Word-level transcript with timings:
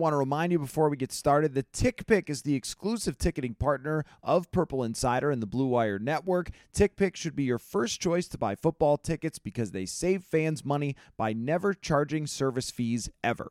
Want 0.00 0.12
to 0.12 0.16
remind 0.18 0.52
you 0.52 0.60
before 0.60 0.88
we 0.90 0.96
get 0.96 1.10
started 1.10 1.54
that 1.54 1.72
TickPick 1.72 2.30
is 2.30 2.42
the 2.42 2.54
exclusive 2.54 3.18
ticketing 3.18 3.54
partner 3.54 4.04
of 4.22 4.48
Purple 4.52 4.84
Insider 4.84 5.32
and 5.32 5.42
the 5.42 5.46
Blue 5.46 5.66
Wire 5.66 5.98
Network. 5.98 6.50
TickPick 6.72 7.16
should 7.16 7.34
be 7.34 7.42
your 7.42 7.58
first 7.58 8.00
choice 8.00 8.28
to 8.28 8.38
buy 8.38 8.54
football 8.54 8.96
tickets 8.96 9.40
because 9.40 9.72
they 9.72 9.86
save 9.86 10.22
fans 10.22 10.64
money 10.64 10.94
by 11.16 11.32
never 11.32 11.74
charging 11.74 12.28
service 12.28 12.70
fees 12.70 13.10
ever. 13.24 13.50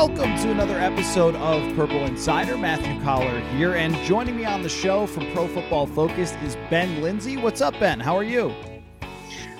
Welcome 0.00 0.34
to 0.38 0.50
another 0.50 0.78
episode 0.78 1.34
of 1.34 1.76
Purple 1.76 2.06
Insider. 2.06 2.56
Matthew 2.56 2.98
Coller 3.02 3.38
here, 3.54 3.74
and 3.74 3.94
joining 4.06 4.34
me 4.34 4.46
on 4.46 4.62
the 4.62 4.68
show 4.70 5.06
from 5.06 5.30
Pro 5.34 5.46
Football 5.46 5.86
Focus 5.86 6.34
is 6.42 6.56
Ben 6.70 7.02
Lindsay. 7.02 7.36
What's 7.36 7.60
up, 7.60 7.78
Ben? 7.78 8.00
How 8.00 8.16
are 8.16 8.24
you? 8.24 8.50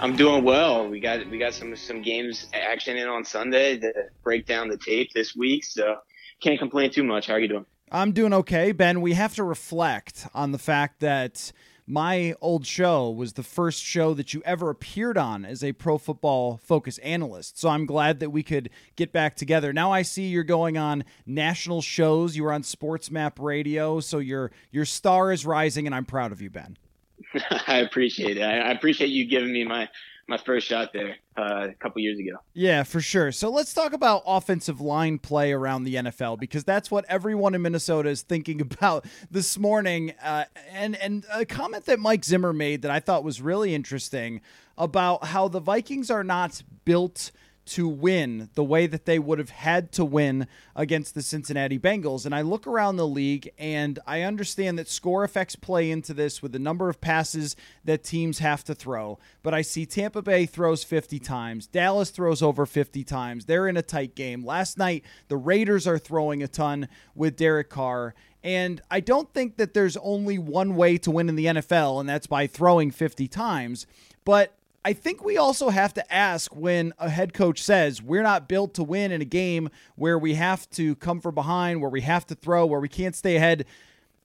I'm 0.00 0.16
doing 0.16 0.42
well. 0.42 0.88
We 0.88 0.98
got 0.98 1.28
we 1.28 1.36
got 1.36 1.52
some 1.52 1.76
some 1.76 2.00
games 2.00 2.48
action 2.54 2.96
in 2.96 3.06
on 3.06 3.22
Sunday 3.22 3.76
to 3.80 3.92
break 4.22 4.46
down 4.46 4.68
the 4.68 4.78
tape 4.78 5.12
this 5.12 5.36
week, 5.36 5.62
so 5.62 5.98
can't 6.40 6.58
complain 6.58 6.90
too 6.90 7.04
much. 7.04 7.26
How 7.26 7.34
are 7.34 7.40
you 7.40 7.48
doing? 7.48 7.66
I'm 7.92 8.12
doing 8.12 8.32
okay, 8.32 8.72
Ben. 8.72 9.02
We 9.02 9.12
have 9.12 9.34
to 9.34 9.44
reflect 9.44 10.26
on 10.32 10.52
the 10.52 10.58
fact 10.58 11.00
that 11.00 11.52
my 11.90 12.32
old 12.40 12.64
show 12.64 13.10
was 13.10 13.32
the 13.32 13.42
first 13.42 13.82
show 13.82 14.14
that 14.14 14.32
you 14.32 14.40
ever 14.44 14.70
appeared 14.70 15.18
on 15.18 15.44
as 15.44 15.64
a 15.64 15.72
pro 15.72 15.98
football 15.98 16.60
focus 16.62 16.98
analyst. 16.98 17.58
So 17.58 17.68
I'm 17.68 17.84
glad 17.84 18.20
that 18.20 18.30
we 18.30 18.44
could 18.44 18.70
get 18.94 19.12
back 19.12 19.34
together. 19.34 19.72
Now 19.72 19.90
I 19.90 20.02
see 20.02 20.28
you're 20.28 20.44
going 20.44 20.78
on 20.78 21.02
national 21.26 21.82
shows. 21.82 22.36
You 22.36 22.44
were 22.44 22.52
on 22.52 22.62
Sports 22.62 23.10
Map 23.10 23.40
Radio, 23.40 23.98
so 23.98 24.18
your 24.18 24.52
your 24.70 24.84
star 24.84 25.32
is 25.32 25.44
rising, 25.44 25.86
and 25.86 25.94
I'm 25.94 26.04
proud 26.04 26.30
of 26.30 26.40
you, 26.40 26.48
Ben. 26.48 26.78
I 27.66 27.78
appreciate 27.78 28.36
it. 28.36 28.42
I 28.42 28.70
appreciate 28.70 29.10
you 29.10 29.24
giving 29.26 29.52
me 29.52 29.64
my 29.64 29.88
my 30.30 30.38
first 30.38 30.66
shot 30.66 30.92
there 30.94 31.16
uh, 31.36 31.68
a 31.68 31.74
couple 31.74 32.00
years 32.00 32.18
ago. 32.18 32.36
Yeah, 32.54 32.84
for 32.84 33.00
sure. 33.00 33.32
So 33.32 33.50
let's 33.50 33.74
talk 33.74 33.92
about 33.92 34.22
offensive 34.24 34.80
line 34.80 35.18
play 35.18 35.52
around 35.52 35.84
the 35.84 35.96
NFL 35.96 36.38
because 36.38 36.62
that's 36.62 36.88
what 36.90 37.04
everyone 37.08 37.54
in 37.54 37.62
Minnesota 37.62 38.08
is 38.08 38.22
thinking 38.22 38.60
about 38.62 39.04
this 39.30 39.58
morning. 39.58 40.14
Uh, 40.22 40.44
and 40.70 40.96
and 40.96 41.26
a 41.32 41.44
comment 41.44 41.84
that 41.86 41.98
Mike 41.98 42.24
Zimmer 42.24 42.52
made 42.52 42.82
that 42.82 42.90
I 42.90 43.00
thought 43.00 43.24
was 43.24 43.42
really 43.42 43.74
interesting 43.74 44.40
about 44.78 45.24
how 45.26 45.48
the 45.48 45.60
Vikings 45.60 46.10
are 46.10 46.24
not 46.24 46.62
built 46.84 47.32
to 47.70 47.86
win 47.86 48.50
the 48.54 48.64
way 48.64 48.88
that 48.88 49.04
they 49.04 49.18
would 49.18 49.38
have 49.38 49.50
had 49.50 49.92
to 49.92 50.04
win 50.04 50.48
against 50.74 51.14
the 51.14 51.22
Cincinnati 51.22 51.78
Bengals. 51.78 52.26
And 52.26 52.34
I 52.34 52.42
look 52.42 52.66
around 52.66 52.96
the 52.96 53.06
league 53.06 53.50
and 53.58 53.98
I 54.08 54.22
understand 54.22 54.76
that 54.78 54.88
score 54.88 55.22
effects 55.22 55.54
play 55.54 55.90
into 55.90 56.12
this 56.12 56.42
with 56.42 56.50
the 56.50 56.58
number 56.58 56.88
of 56.88 57.00
passes 57.00 57.54
that 57.84 58.02
teams 58.02 58.40
have 58.40 58.64
to 58.64 58.74
throw. 58.74 59.20
But 59.44 59.54
I 59.54 59.62
see 59.62 59.86
Tampa 59.86 60.20
Bay 60.20 60.46
throws 60.46 60.82
50 60.82 61.20
times, 61.20 61.68
Dallas 61.68 62.10
throws 62.10 62.42
over 62.42 62.66
50 62.66 63.04
times. 63.04 63.44
They're 63.44 63.68
in 63.68 63.76
a 63.76 63.82
tight 63.82 64.16
game. 64.16 64.44
Last 64.44 64.76
night, 64.76 65.04
the 65.28 65.36
Raiders 65.36 65.86
are 65.86 65.98
throwing 65.98 66.42
a 66.42 66.48
ton 66.48 66.88
with 67.14 67.36
Derek 67.36 67.70
Carr. 67.70 68.14
And 68.42 68.80
I 68.90 69.00
don't 69.00 69.32
think 69.32 69.58
that 69.58 69.74
there's 69.74 69.96
only 69.98 70.38
one 70.38 70.74
way 70.74 70.98
to 70.98 71.10
win 71.10 71.28
in 71.28 71.36
the 71.36 71.46
NFL, 71.46 72.00
and 72.00 72.08
that's 72.08 72.26
by 72.26 72.46
throwing 72.46 72.90
50 72.90 73.28
times. 73.28 73.86
But 74.24 74.54
I 74.82 74.94
think 74.94 75.22
we 75.22 75.36
also 75.36 75.68
have 75.68 75.92
to 75.94 76.12
ask 76.12 76.54
when 76.56 76.94
a 76.98 77.10
head 77.10 77.34
coach 77.34 77.62
says 77.62 78.02
we're 78.02 78.22
not 78.22 78.48
built 78.48 78.74
to 78.74 78.82
win 78.82 79.12
in 79.12 79.20
a 79.20 79.26
game 79.26 79.68
where 79.96 80.18
we 80.18 80.34
have 80.34 80.68
to 80.70 80.96
come 80.96 81.20
from 81.20 81.34
behind, 81.34 81.82
where 81.82 81.90
we 81.90 82.00
have 82.00 82.26
to 82.28 82.34
throw, 82.34 82.64
where 82.64 82.80
we 82.80 82.88
can't 82.88 83.14
stay 83.14 83.36
ahead. 83.36 83.66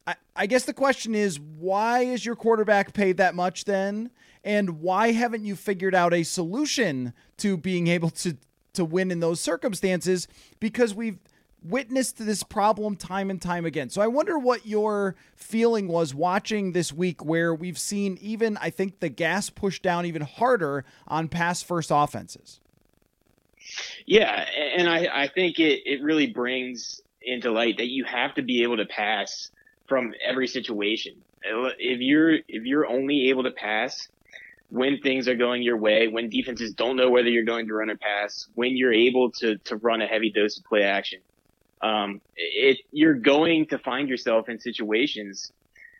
I, 0.07 0.15
I 0.33 0.45
guess 0.45 0.63
the 0.63 0.73
question 0.73 1.13
is 1.13 1.39
why 1.39 2.01
is 2.01 2.25
your 2.25 2.37
quarterback 2.37 2.93
paid 2.93 3.17
that 3.17 3.35
much 3.35 3.65
then? 3.65 4.11
And 4.45 4.79
why 4.79 5.11
haven't 5.11 5.43
you 5.43 5.57
figured 5.57 5.95
out 5.95 6.13
a 6.13 6.23
solution 6.23 7.13
to 7.37 7.57
being 7.57 7.87
able 7.87 8.11
to 8.11 8.37
to 8.73 8.85
win 8.85 9.11
in 9.11 9.19
those 9.19 9.41
circumstances? 9.41 10.27
Because 10.59 10.93
we've 10.93 11.19
witnessed 11.65 12.17
this 12.17 12.43
problem 12.43 12.95
time 12.95 13.29
and 13.29 13.41
time 13.41 13.65
again. 13.65 13.89
So 13.89 14.01
I 14.01 14.07
wonder 14.07 14.37
what 14.37 14.65
your 14.65 15.15
feeling 15.35 15.87
was 15.87 16.13
watching 16.13 16.71
this 16.71 16.93
week 16.93 17.23
where 17.23 17.53
we've 17.53 17.79
seen 17.79 18.17
even, 18.21 18.57
I 18.57 18.69
think, 18.69 18.99
the 18.99 19.09
gas 19.09 19.49
pushed 19.49 19.83
down 19.83 20.05
even 20.05 20.21
harder 20.21 20.85
on 21.07 21.27
pass 21.27 21.63
first 21.63 21.91
offenses. 21.93 22.59
Yeah, 24.05 24.47
and 24.77 24.87
I, 24.87 25.23
I 25.23 25.27
think 25.27 25.59
it, 25.59 25.81
it 25.85 26.03
really 26.03 26.27
brings 26.27 27.01
into 27.21 27.51
light 27.51 27.77
that 27.77 27.87
you 27.87 28.03
have 28.03 28.35
to 28.35 28.43
be 28.43 28.63
able 28.63 28.77
to 28.77 28.85
pass 28.85 29.49
from 29.87 30.13
every 30.23 30.47
situation. 30.47 31.15
If 31.43 31.99
you're 31.99 32.33
if 32.33 32.63
you're 32.63 32.87
only 32.87 33.29
able 33.29 33.43
to 33.43 33.51
pass 33.51 34.07
when 34.69 34.99
things 34.99 35.27
are 35.27 35.35
going 35.35 35.61
your 35.61 35.77
way, 35.77 36.07
when 36.07 36.29
defenses 36.29 36.73
don't 36.73 36.95
know 36.95 37.09
whether 37.09 37.29
you're 37.29 37.43
going 37.43 37.67
to 37.67 37.73
run 37.73 37.89
or 37.89 37.97
pass, 37.97 38.47
when 38.55 38.75
you're 38.77 38.93
able 38.93 39.31
to 39.31 39.57
to 39.57 39.77
run 39.77 40.01
a 40.01 40.07
heavy 40.07 40.31
dose 40.31 40.57
of 40.57 40.63
play 40.65 40.83
action, 40.83 41.19
um, 41.85 42.19
it, 42.35 42.79
you're 42.91 43.13
going 43.13 43.67
to 43.67 43.77
find 43.77 44.09
yourself 44.09 44.49
in 44.49 44.59
situations 44.59 45.51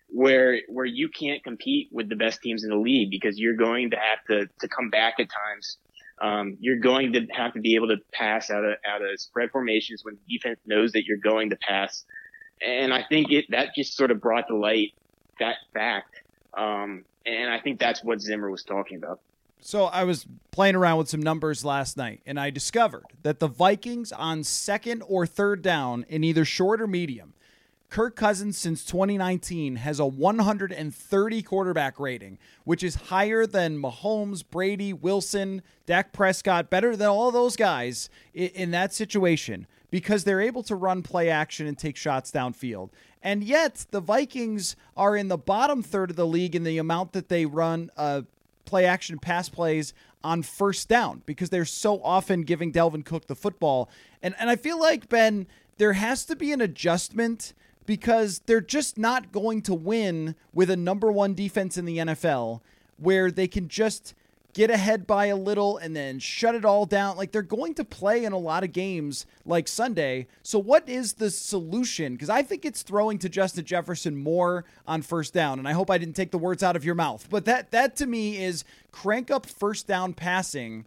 where 0.09 0.61
where 0.67 0.85
you 0.85 1.09
can't 1.09 1.43
compete 1.43 1.89
with 1.91 2.09
the 2.09 2.15
best 2.15 2.41
teams 2.41 2.63
in 2.63 2.71
the 2.71 2.75
league 2.75 3.11
because 3.11 3.37
you're 3.37 3.55
going 3.55 3.91
to 3.91 3.97
have 3.97 4.19
to 4.29 4.47
to 4.59 4.67
come 4.67 4.89
back 4.89 5.15
at 5.19 5.27
times. 5.29 5.77
Um, 6.21 6.57
you're 6.59 6.79
going 6.79 7.13
to 7.13 7.27
have 7.33 7.53
to 7.53 7.59
be 7.59 7.75
able 7.75 7.89
to 7.89 7.97
pass 8.13 8.49
out 8.49 8.63
of 8.63 8.75
out 8.87 9.01
of 9.01 9.19
spread 9.19 9.51
formations 9.51 10.03
when 10.03 10.17
defense 10.27 10.59
knows 10.65 10.91
that 10.93 11.05
you're 11.05 11.17
going 11.17 11.51
to 11.51 11.57
pass, 11.57 12.03
and 12.65 12.91
I 12.93 13.03
think 13.07 13.31
it 13.31 13.45
that 13.49 13.75
just 13.75 13.95
sort 13.95 14.09
of 14.09 14.19
brought 14.21 14.47
to 14.47 14.57
light 14.57 14.93
that 15.39 15.57
fact. 15.73 16.15
Um, 16.57 17.03
and 17.27 17.51
I 17.51 17.59
think 17.59 17.79
that's 17.79 18.03
what 18.03 18.21
Zimmer 18.21 18.49
was 18.49 18.63
talking 18.63 18.97
about. 18.97 19.19
So 19.65 19.85
I 19.85 20.03
was 20.03 20.27
playing 20.51 20.75
around 20.75 20.99
with 20.99 21.09
some 21.09 21.23
numbers 21.23 21.65
last 21.65 21.97
night 21.97 22.21
and 22.27 22.39
I 22.39 22.51
discovered 22.51 23.05
that 23.23 23.39
the 23.39 23.47
Vikings 23.47 24.11
on 24.11 24.43
second 24.43 25.01
or 25.07 25.25
third 25.25 25.63
down 25.63 26.05
in 26.07 26.23
either 26.23 26.45
short 26.45 26.79
or 26.79 26.85
medium, 26.85 27.33
Kirk 27.89 28.15
Cousins 28.15 28.59
since 28.59 28.85
2019 28.85 29.77
has 29.77 29.99
a 29.99 30.05
130 30.05 31.41
quarterback 31.41 31.99
rating, 31.99 32.37
which 32.63 32.83
is 32.83 32.93
higher 32.93 33.47
than 33.47 33.81
Mahomes, 33.81 34.43
Brady, 34.47 34.93
Wilson, 34.93 35.63
Dak 35.87 36.13
Prescott, 36.13 36.69
better 36.69 36.95
than 36.95 37.07
all 37.07 37.31
those 37.31 37.55
guys 37.55 38.11
in 38.35 38.69
that 38.69 38.93
situation 38.93 39.65
because 39.89 40.25
they're 40.25 40.41
able 40.41 40.61
to 40.61 40.75
run 40.75 41.01
play 41.01 41.31
action 41.31 41.65
and 41.65 41.75
take 41.75 41.97
shots 41.97 42.29
downfield. 42.29 42.91
And 43.23 43.43
yet, 43.43 43.87
the 43.89 44.01
Vikings 44.01 44.75
are 44.95 45.15
in 45.15 45.27
the 45.27 45.37
bottom 45.39 45.81
third 45.81 46.11
of 46.11 46.17
the 46.17 46.27
league 46.27 46.55
in 46.55 46.63
the 46.63 46.77
amount 46.77 47.13
that 47.13 47.29
they 47.29 47.47
run 47.47 47.89
uh, 47.97 48.21
play 48.65 48.85
action 48.85 49.19
pass 49.19 49.49
plays 49.49 49.93
on 50.23 50.41
first 50.41 50.89
down 50.89 51.21
because 51.25 51.49
they're 51.49 51.65
so 51.65 52.01
often 52.03 52.41
giving 52.41 52.71
Dalvin 52.71 53.05
Cook 53.05 53.27
the 53.27 53.35
football. 53.35 53.89
And 54.21 54.35
and 54.39 54.49
I 54.49 54.55
feel 54.55 54.79
like 54.79 55.09
Ben, 55.09 55.47
there 55.77 55.93
has 55.93 56.25
to 56.25 56.35
be 56.35 56.51
an 56.51 56.61
adjustment 56.61 57.53
because 57.85 58.39
they're 58.47 58.61
just 58.61 58.97
not 58.97 59.31
going 59.31 59.61
to 59.61 59.73
win 59.73 60.35
with 60.53 60.69
a 60.69 60.75
number 60.75 61.11
1 61.11 61.35
defense 61.35 61.77
in 61.77 61.85
the 61.85 61.99
NFL 61.99 62.61
where 62.97 63.29
they 63.29 63.47
can 63.47 63.67
just 63.67 64.15
get 64.55 64.71
ahead 64.71 65.05
by 65.05 65.25
a 65.25 65.35
little 65.35 65.77
and 65.77 65.93
then 65.95 66.17
shut 66.17 66.55
it 66.55 66.63
all 66.63 66.85
down. 66.85 67.17
Like 67.17 67.33
they're 67.33 67.41
going 67.41 67.75
to 67.75 67.83
play 67.83 68.23
in 68.23 68.31
a 68.31 68.37
lot 68.37 68.63
of 68.63 68.71
games 68.71 69.25
like 69.45 69.67
Sunday. 69.67 70.27
So 70.43 70.57
what 70.57 70.87
is 70.87 71.13
the 71.13 71.29
solution? 71.29 72.13
Because 72.13 72.29
I 72.29 72.41
think 72.41 72.63
it's 72.63 72.81
throwing 72.81 73.19
to 73.19 73.29
Justin 73.29 73.65
Jefferson 73.65 74.15
more 74.15 74.63
on 74.87 75.01
first 75.01 75.33
down. 75.33 75.59
And 75.59 75.67
I 75.67 75.73
hope 75.73 75.91
I 75.91 75.97
didn't 75.97 76.15
take 76.15 76.31
the 76.31 76.37
words 76.37 76.63
out 76.63 76.77
of 76.77 76.85
your 76.85 76.95
mouth. 76.95 77.27
But 77.29 77.43
that 77.45 77.71
that 77.71 77.97
to 77.97 78.05
me 78.05 78.41
is 78.41 78.63
crank 78.93 79.29
up 79.29 79.45
first 79.45 79.87
down 79.87 80.13
passing. 80.13 80.85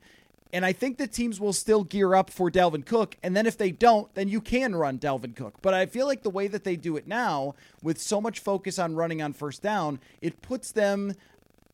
And 0.50 0.64
I 0.64 0.72
think 0.72 0.96
the 0.96 1.06
teams 1.06 1.38
will 1.38 1.52
still 1.52 1.84
gear 1.84 2.14
up 2.14 2.30
for 2.30 2.50
Dalvin 2.50 2.86
Cook. 2.86 3.18
And 3.22 3.36
then 3.36 3.44
if 3.44 3.58
they 3.58 3.70
don't, 3.70 4.12
then 4.14 4.28
you 4.28 4.40
can 4.40 4.74
run 4.74 4.98
Dalvin 4.98 5.36
Cook. 5.36 5.56
But 5.60 5.74
I 5.74 5.84
feel 5.84 6.06
like 6.06 6.22
the 6.22 6.30
way 6.30 6.46
that 6.46 6.64
they 6.64 6.74
do 6.74 6.96
it 6.96 7.06
now, 7.06 7.54
with 7.82 8.00
so 8.00 8.18
much 8.18 8.40
focus 8.40 8.78
on 8.78 8.96
running 8.96 9.20
on 9.20 9.34
first 9.34 9.60
down, 9.60 10.00
it 10.22 10.40
puts 10.40 10.72
them 10.72 11.12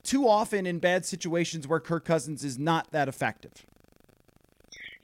too 0.04 0.28
often 0.28 0.66
in 0.66 0.78
bad 0.78 1.04
situations 1.04 1.66
where 1.66 1.80
Kirk 1.80 2.04
Cousins 2.04 2.44
is 2.44 2.58
not 2.58 2.92
that 2.92 3.08
effective. 3.08 3.64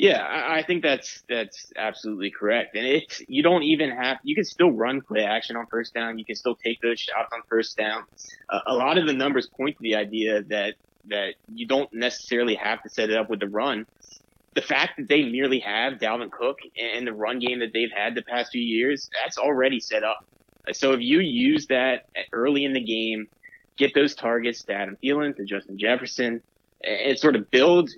Yeah, 0.00 0.26
I 0.26 0.62
think 0.62 0.82
that's 0.82 1.22
that's 1.28 1.74
absolutely 1.76 2.30
correct. 2.30 2.74
And 2.74 2.86
it's 2.86 3.20
you 3.28 3.42
don't 3.42 3.64
even 3.64 3.90
have 3.90 4.16
you 4.22 4.34
can 4.34 4.44
still 4.44 4.70
run 4.70 5.02
play 5.02 5.24
action 5.24 5.56
on 5.56 5.66
first 5.66 5.92
down. 5.92 6.18
You 6.18 6.24
can 6.24 6.36
still 6.36 6.54
take 6.54 6.80
those 6.80 6.98
shots 6.98 7.28
on 7.34 7.40
first 7.50 7.76
down. 7.76 8.04
Uh, 8.48 8.60
a 8.66 8.74
lot 8.74 8.96
of 8.96 9.06
the 9.06 9.12
numbers 9.12 9.46
point 9.46 9.76
to 9.76 9.82
the 9.82 9.96
idea 9.96 10.42
that 10.44 10.76
that 11.08 11.34
you 11.52 11.66
don't 11.66 11.92
necessarily 11.92 12.54
have 12.54 12.82
to 12.82 12.88
set 12.88 13.10
it 13.10 13.16
up 13.16 13.28
with 13.28 13.40
the 13.40 13.48
run. 13.48 13.84
The 14.54 14.62
fact 14.62 14.94
that 14.96 15.06
they 15.06 15.22
merely 15.22 15.60
have 15.60 15.94
Dalvin 15.98 16.30
Cook 16.30 16.60
and 16.78 17.06
the 17.06 17.12
run 17.12 17.38
game 17.38 17.58
that 17.58 17.74
they've 17.74 17.92
had 17.94 18.14
the 18.14 18.22
past 18.22 18.52
few 18.52 18.62
years, 18.62 19.10
that's 19.22 19.36
already 19.36 19.80
set 19.80 20.02
up. 20.02 20.24
So 20.72 20.92
if 20.92 21.00
you 21.00 21.20
use 21.20 21.66
that 21.66 22.08
early 22.32 22.64
in 22.64 22.72
the 22.72 22.80
game, 22.82 23.28
get 23.80 23.94
those 23.94 24.14
targets 24.14 24.62
to 24.64 24.74
Adam 24.74 24.96
Thielen, 25.02 25.34
to 25.36 25.44
Justin 25.44 25.78
Jefferson, 25.78 26.42
and 26.84 27.18
sort 27.18 27.34
of 27.34 27.50
build 27.50 27.90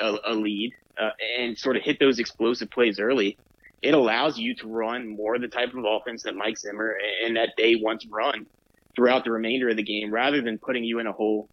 a, 0.00 0.16
a 0.26 0.32
lead 0.32 0.72
uh, 0.96 1.10
and 1.38 1.58
sort 1.58 1.76
of 1.76 1.82
hit 1.82 1.98
those 1.98 2.20
explosive 2.20 2.70
plays 2.70 3.00
early. 3.00 3.36
it 3.82 3.94
allows 3.94 4.38
you 4.38 4.54
to 4.54 4.68
run 4.68 5.08
more 5.08 5.34
of 5.34 5.42
the 5.42 5.48
type 5.48 5.74
of 5.74 5.84
offense 5.84 6.22
that 6.22 6.36
Mike 6.36 6.56
Zimmer 6.56 6.96
and 7.24 7.36
that 7.36 7.50
they 7.58 7.74
to 7.74 8.08
run 8.10 8.46
throughout 8.94 9.24
the 9.24 9.32
remainder 9.32 9.68
of 9.68 9.76
the 9.76 9.82
game 9.82 10.14
rather 10.14 10.40
than 10.40 10.56
putting 10.56 10.84
you 10.84 11.00
in 11.00 11.06
a 11.08 11.12
hole 11.12 11.48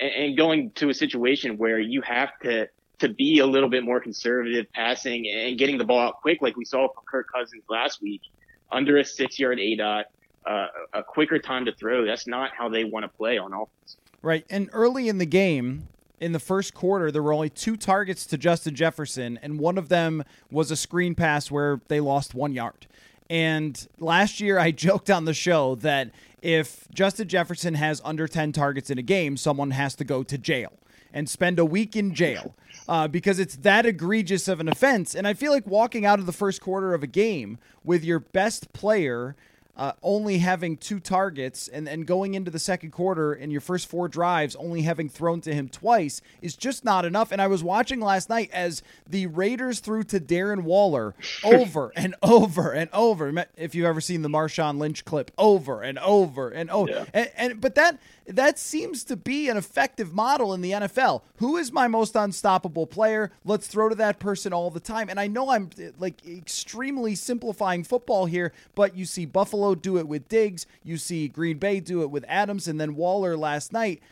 and, 0.00 0.36
going 0.36 0.70
to 0.72 0.88
a 0.90 0.94
situation 0.94 1.58
where 1.58 1.78
you 1.78 2.00
have 2.02 2.30
to 2.42 2.68
to 3.00 3.08
be 3.08 3.40
a 3.40 3.46
little 3.46 3.68
bit 3.68 3.82
more 3.82 4.00
conservative 4.00 4.66
passing 4.72 5.28
and 5.28 5.58
getting 5.58 5.76
the 5.78 5.84
ball 5.84 5.98
out 5.98 6.20
quick 6.22 6.38
like 6.40 6.56
we 6.56 6.64
saw 6.64 6.86
from 6.94 7.02
Kirk 7.10 7.26
Cousins 7.34 7.64
last 7.68 8.00
week 8.00 8.22
under 8.70 8.98
a 8.98 9.04
six 9.04 9.38
yard 9.38 9.58
A 9.58 9.76
dot, 9.76 10.06
uh, 10.46 10.66
a 10.92 11.02
quicker 11.02 11.38
time 11.38 11.64
to 11.64 11.72
throw. 11.72 12.04
That's 12.04 12.26
not 12.26 12.52
how 12.56 12.68
they 12.68 12.84
want 12.84 13.04
to 13.04 13.08
play 13.08 13.38
on 13.38 13.52
offense. 13.52 13.96
Right. 14.22 14.44
And 14.48 14.70
early 14.72 15.08
in 15.08 15.18
the 15.18 15.26
game, 15.26 15.88
in 16.20 16.32
the 16.32 16.38
first 16.38 16.74
quarter, 16.74 17.10
there 17.10 17.22
were 17.22 17.32
only 17.32 17.50
two 17.50 17.76
targets 17.76 18.24
to 18.26 18.38
Justin 18.38 18.74
Jefferson, 18.74 19.38
and 19.42 19.58
one 19.58 19.76
of 19.76 19.88
them 19.88 20.24
was 20.50 20.70
a 20.70 20.76
screen 20.76 21.14
pass 21.14 21.50
where 21.50 21.80
they 21.88 22.00
lost 22.00 22.34
one 22.34 22.52
yard. 22.52 22.86
And 23.28 23.86
last 23.98 24.40
year, 24.40 24.58
I 24.58 24.70
joked 24.70 25.10
on 25.10 25.24
the 25.24 25.34
show 25.34 25.74
that 25.76 26.10
if 26.40 26.88
Justin 26.92 27.28
Jefferson 27.28 27.74
has 27.74 28.00
under 28.04 28.28
10 28.28 28.52
targets 28.52 28.90
in 28.90 28.98
a 28.98 29.02
game, 29.02 29.36
someone 29.36 29.72
has 29.72 29.94
to 29.96 30.04
go 30.04 30.22
to 30.22 30.38
jail 30.38 30.72
and 31.12 31.28
spend 31.28 31.58
a 31.58 31.64
week 31.64 31.96
in 31.96 32.14
jail 32.14 32.54
uh, 32.88 33.08
because 33.08 33.38
it's 33.38 33.56
that 33.56 33.86
egregious 33.86 34.48
of 34.48 34.60
an 34.60 34.68
offense. 34.68 35.14
And 35.14 35.26
I 35.26 35.32
feel 35.32 35.52
like 35.52 35.66
walking 35.66 36.04
out 36.04 36.18
of 36.18 36.26
the 36.26 36.32
first 36.32 36.60
quarter 36.60 36.92
of 36.92 37.02
a 37.02 37.06
game 37.06 37.58
with 37.84 38.04
your 38.04 38.18
best 38.18 38.72
player 38.72 39.36
uh, 39.76 39.92
only 40.02 40.38
having 40.38 40.76
two 40.76 41.00
targets 41.00 41.68
and, 41.68 41.88
and 41.88 42.06
going 42.06 42.34
into 42.34 42.50
the 42.50 42.58
second 42.58 42.90
quarter 42.92 43.32
in 43.34 43.50
your 43.50 43.60
first 43.60 43.88
four 43.88 44.08
drives 44.08 44.54
only 44.56 44.82
having 44.82 45.08
thrown 45.08 45.40
to 45.40 45.54
him 45.54 45.68
twice 45.68 46.20
is 46.40 46.56
just 46.56 46.84
not 46.84 47.04
enough. 47.04 47.32
And 47.32 47.42
I 47.42 47.46
was 47.46 47.64
watching 47.64 48.00
last 48.00 48.28
night 48.28 48.50
as 48.52 48.82
the 49.08 49.26
Raiders 49.26 49.80
threw 49.80 50.04
to 50.04 50.20
Darren 50.20 50.62
Waller 50.62 51.14
over 51.44 51.92
and 51.96 52.14
over 52.22 52.72
and 52.72 52.88
over. 52.92 53.46
If 53.56 53.74
you've 53.74 53.86
ever 53.86 54.00
seen 54.00 54.22
the 54.22 54.28
Marshawn 54.28 54.78
Lynch 54.78 55.04
clip, 55.04 55.30
over 55.36 55.82
and 55.82 55.98
over 55.98 56.50
and 56.50 56.70
over. 56.70 56.90
Yeah. 56.90 57.04
And, 57.12 57.30
and 57.36 57.60
but 57.60 57.74
that 57.74 57.98
that 58.26 58.58
seems 58.58 59.04
to 59.04 59.16
be 59.16 59.48
an 59.48 59.56
effective 59.56 60.14
model 60.14 60.54
in 60.54 60.62
the 60.62 60.72
NFL. 60.72 61.22
Who 61.36 61.56
is 61.56 61.72
my 61.72 61.88
most 61.88 62.16
unstoppable 62.16 62.86
player? 62.86 63.30
Let's 63.44 63.66
throw 63.66 63.88
to 63.88 63.94
that 63.96 64.18
person 64.18 64.52
all 64.52 64.70
the 64.70 64.80
time. 64.80 65.08
And 65.08 65.20
I 65.20 65.26
know 65.26 65.50
I'm 65.50 65.70
eh, 65.78 65.90
like 65.98 66.26
extremely 66.26 67.14
simplifying 67.14 67.84
football 67.84 68.26
here, 68.26 68.52
but 68.74 68.96
you 68.96 69.04
see 69.04 69.26
Buffalo 69.26 69.74
do 69.74 69.98
it 69.98 70.08
with 70.08 70.28
Diggs, 70.28 70.66
you 70.82 70.96
see 70.96 71.28
Green 71.28 71.58
Bay 71.58 71.80
do 71.80 72.02
it 72.02 72.10
with 72.10 72.24
Adams, 72.26 72.66
and 72.66 72.80
then 72.80 72.96
Waller 72.96 73.36
last 73.36 73.72
night. 73.72 74.02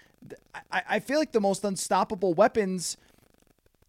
I, 0.70 0.82
I 0.88 1.00
feel 1.00 1.18
like 1.18 1.32
the 1.32 1.40
most 1.40 1.64
unstoppable 1.64 2.34
weapons 2.34 2.96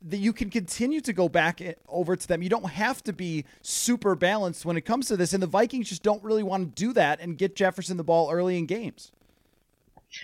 that 0.06 0.18
you 0.18 0.34
can 0.34 0.50
continue 0.50 1.00
to 1.02 1.14
go 1.14 1.28
back 1.28 1.62
eh, 1.62 1.74
over 1.90 2.16
to 2.16 2.28
them. 2.28 2.42
You 2.42 2.50
don't 2.50 2.72
have 2.72 3.04
to 3.04 3.14
be 3.14 3.44
super 3.62 4.16
balanced 4.16 4.66
when 4.66 4.78
it 4.78 4.82
comes 4.82 5.08
to 5.08 5.18
this. 5.18 5.34
And 5.34 5.44
the 5.44 5.48
Vikings 5.48 5.90
just 5.90 6.04
don't 6.04 6.24
really 6.24 6.44
want 6.44 6.76
to 6.76 6.82
do 6.82 6.94
that 6.94 7.20
and 7.20 7.38
get 7.38 7.56
Jefferson 7.58 7.98
the 7.98 8.04
ball 8.04 8.32
early 8.32 8.58
in 8.58 8.66
games. 8.66 9.12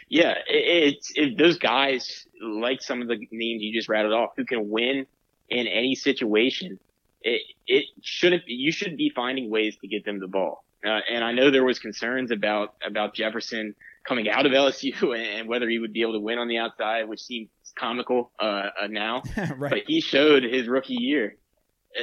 Yeah, 0.08 0.36
it's 0.48 1.12
it, 1.16 1.38
those 1.38 1.58
guys 1.58 2.26
like 2.42 2.82
some 2.82 3.02
of 3.02 3.08
the 3.08 3.18
names 3.32 3.62
you 3.62 3.74
just 3.74 3.90
rattled 3.90 4.14
off 4.14 4.32
who 4.38 4.46
can 4.46 4.70
win 4.70 5.06
in 5.50 5.68
any 5.68 5.96
situation. 5.96 6.80
It 7.22 7.42
it 7.68 7.86
shouldn't 8.02 8.44
you 8.48 8.72
should 8.72 8.98
be 8.98 9.10
finding 9.10 9.50
ways 9.50 9.78
to 9.82 9.88
get 9.88 10.06
them 10.06 10.20
the 10.20 10.28
ball. 10.28 10.64
Uh, 10.86 11.00
and 11.12 11.24
I 11.24 11.34
know 11.34 11.52
there 11.52 11.66
was 11.66 11.80
concerns 11.80 12.32
about 12.32 12.76
about 12.86 13.14
Jefferson 13.14 13.76
coming 14.08 14.30
out 14.30 14.46
of 14.46 14.52
LSU 14.52 15.18
and 15.40 15.48
whether 15.48 15.68
he 15.68 15.80
would 15.80 15.94
be 15.94 16.02
able 16.02 16.14
to 16.14 16.20
win 16.20 16.40
on 16.40 16.48
the 16.48 16.58
outside, 16.58 17.08
which 17.08 17.22
seems 17.22 17.50
comical 17.76 18.32
uh, 18.40 18.70
uh, 18.82 18.88
now. 18.88 19.24
right. 19.58 19.72
But 19.72 19.80
he 19.88 20.02
showed 20.02 20.44
his 20.44 20.68
rookie 20.68 20.96
year 20.96 21.36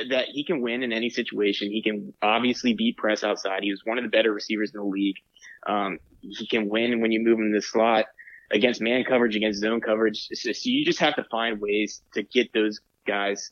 that 0.09 0.27
he 0.29 0.45
can 0.45 0.61
win 0.61 0.83
in 0.83 0.93
any 0.93 1.11
situation. 1.11 1.71
He 1.71 1.83
can 1.83 2.13
obviously 2.23 2.75
beat 2.75 2.97
press 2.97 3.23
outside. 3.23 3.63
He 3.63 3.71
was 3.71 3.83
one 3.85 3.99
of 3.99 4.05
the 4.05 4.11
better 4.11 4.33
receivers 4.33 4.73
in 4.75 4.81
the 4.81 4.87
league. 4.87 5.17
Um, 5.67 5.99
he 6.21 6.47
can 6.47 6.69
win 6.69 7.01
when 7.01 7.13
you 7.13 7.21
move 7.21 7.39
him 7.39 7.47
in 7.47 7.53
the 7.53 7.63
slot 7.63 8.07
against 8.51 8.81
man 8.81 9.05
coverage, 9.05 9.37
against 9.37 9.61
zone 9.61 9.81
coverage. 9.81 10.29
So 10.33 10.51
you 10.65 10.85
just 10.85 11.01
have 11.01 11.17
to 11.17 11.25
find 11.25 11.61
ways 11.61 12.03
to 12.15 12.23
get 12.23 12.53
those 12.53 12.81
guys 13.07 13.51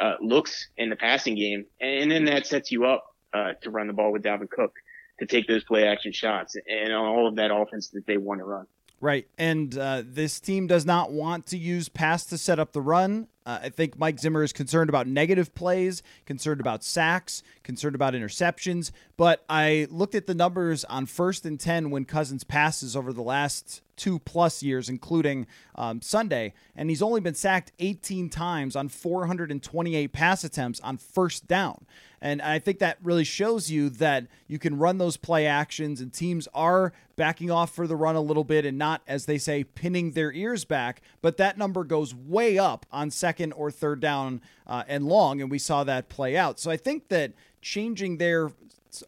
uh, 0.00 0.14
looks 0.20 0.68
in 0.76 0.90
the 0.90 0.96
passing 0.96 1.36
game, 1.36 1.66
and 1.80 2.10
then 2.10 2.24
that 2.26 2.46
sets 2.46 2.70
you 2.70 2.84
up 2.84 3.14
uh, 3.32 3.52
to 3.62 3.70
run 3.70 3.86
the 3.86 3.92
ball 3.92 4.12
with 4.12 4.22
Dalvin 4.22 4.50
Cook 4.50 4.74
to 5.18 5.26
take 5.26 5.46
those 5.46 5.64
play 5.64 5.86
action 5.86 6.12
shots 6.12 6.56
and 6.68 6.92
all 6.92 7.26
of 7.26 7.36
that 7.36 7.50
offense 7.50 7.88
that 7.90 8.06
they 8.06 8.18
want 8.18 8.40
to 8.40 8.44
run. 8.44 8.66
Right. 9.00 9.26
And 9.38 9.76
uh, 9.76 10.02
this 10.04 10.40
team 10.40 10.66
does 10.66 10.84
not 10.84 11.12
want 11.12 11.46
to 11.46 11.58
use 11.58 11.88
pass 11.88 12.24
to 12.26 12.38
set 12.38 12.58
up 12.58 12.72
the 12.72 12.80
run. 12.80 13.28
Uh, 13.46 13.60
I 13.62 13.68
think 13.68 13.96
Mike 13.96 14.18
Zimmer 14.18 14.42
is 14.42 14.52
concerned 14.52 14.90
about 14.90 15.06
negative 15.06 15.54
plays, 15.54 16.02
concerned 16.26 16.60
about 16.60 16.82
sacks, 16.82 17.44
concerned 17.62 17.94
about 17.94 18.12
interceptions. 18.12 18.90
But 19.16 19.44
I 19.48 19.86
looked 19.88 20.16
at 20.16 20.26
the 20.26 20.34
numbers 20.34 20.84
on 20.84 21.06
first 21.06 21.46
and 21.46 21.58
10 21.58 21.90
when 21.90 22.04
Cousins 22.04 22.42
passes 22.42 22.96
over 22.96 23.12
the 23.12 23.22
last 23.22 23.82
two 23.96 24.18
plus 24.18 24.62
years, 24.62 24.88
including 24.88 25.46
um, 25.74 26.02
Sunday, 26.02 26.52
and 26.74 26.90
he's 26.90 27.02
only 27.02 27.20
been 27.20 27.34
sacked 27.34 27.72
18 27.78 28.28
times 28.28 28.76
on 28.76 28.88
428 28.88 30.12
pass 30.12 30.44
attempts 30.44 30.80
on 30.80 30.98
first 30.98 31.46
down. 31.46 31.86
And 32.20 32.40
I 32.40 32.58
think 32.58 32.78
that 32.78 32.98
really 33.02 33.24
shows 33.24 33.70
you 33.70 33.90
that 33.90 34.26
you 34.46 34.58
can 34.58 34.78
run 34.78 34.98
those 34.98 35.16
play 35.16 35.46
actions, 35.46 36.00
and 36.00 36.12
teams 36.12 36.48
are 36.54 36.92
backing 37.14 37.50
off 37.50 37.74
for 37.74 37.86
the 37.86 37.96
run 37.96 38.16
a 38.16 38.20
little 38.20 38.44
bit 38.44 38.64
and 38.64 38.78
not, 38.78 39.02
as 39.06 39.26
they 39.26 39.38
say, 39.38 39.64
pinning 39.64 40.12
their 40.12 40.32
ears 40.32 40.64
back. 40.64 41.02
But 41.22 41.36
that 41.36 41.58
number 41.58 41.84
goes 41.84 42.14
way 42.14 42.58
up 42.58 42.84
on 42.90 43.10
second 43.10 43.35
or 43.52 43.70
third 43.70 44.00
down 44.00 44.40
uh, 44.66 44.84
and 44.88 45.06
long, 45.06 45.40
and 45.40 45.50
we 45.50 45.58
saw 45.58 45.84
that 45.84 46.08
play 46.08 46.36
out. 46.36 46.58
So 46.58 46.70
I 46.70 46.76
think 46.76 47.08
that 47.08 47.32
changing 47.62 48.18
their 48.18 48.50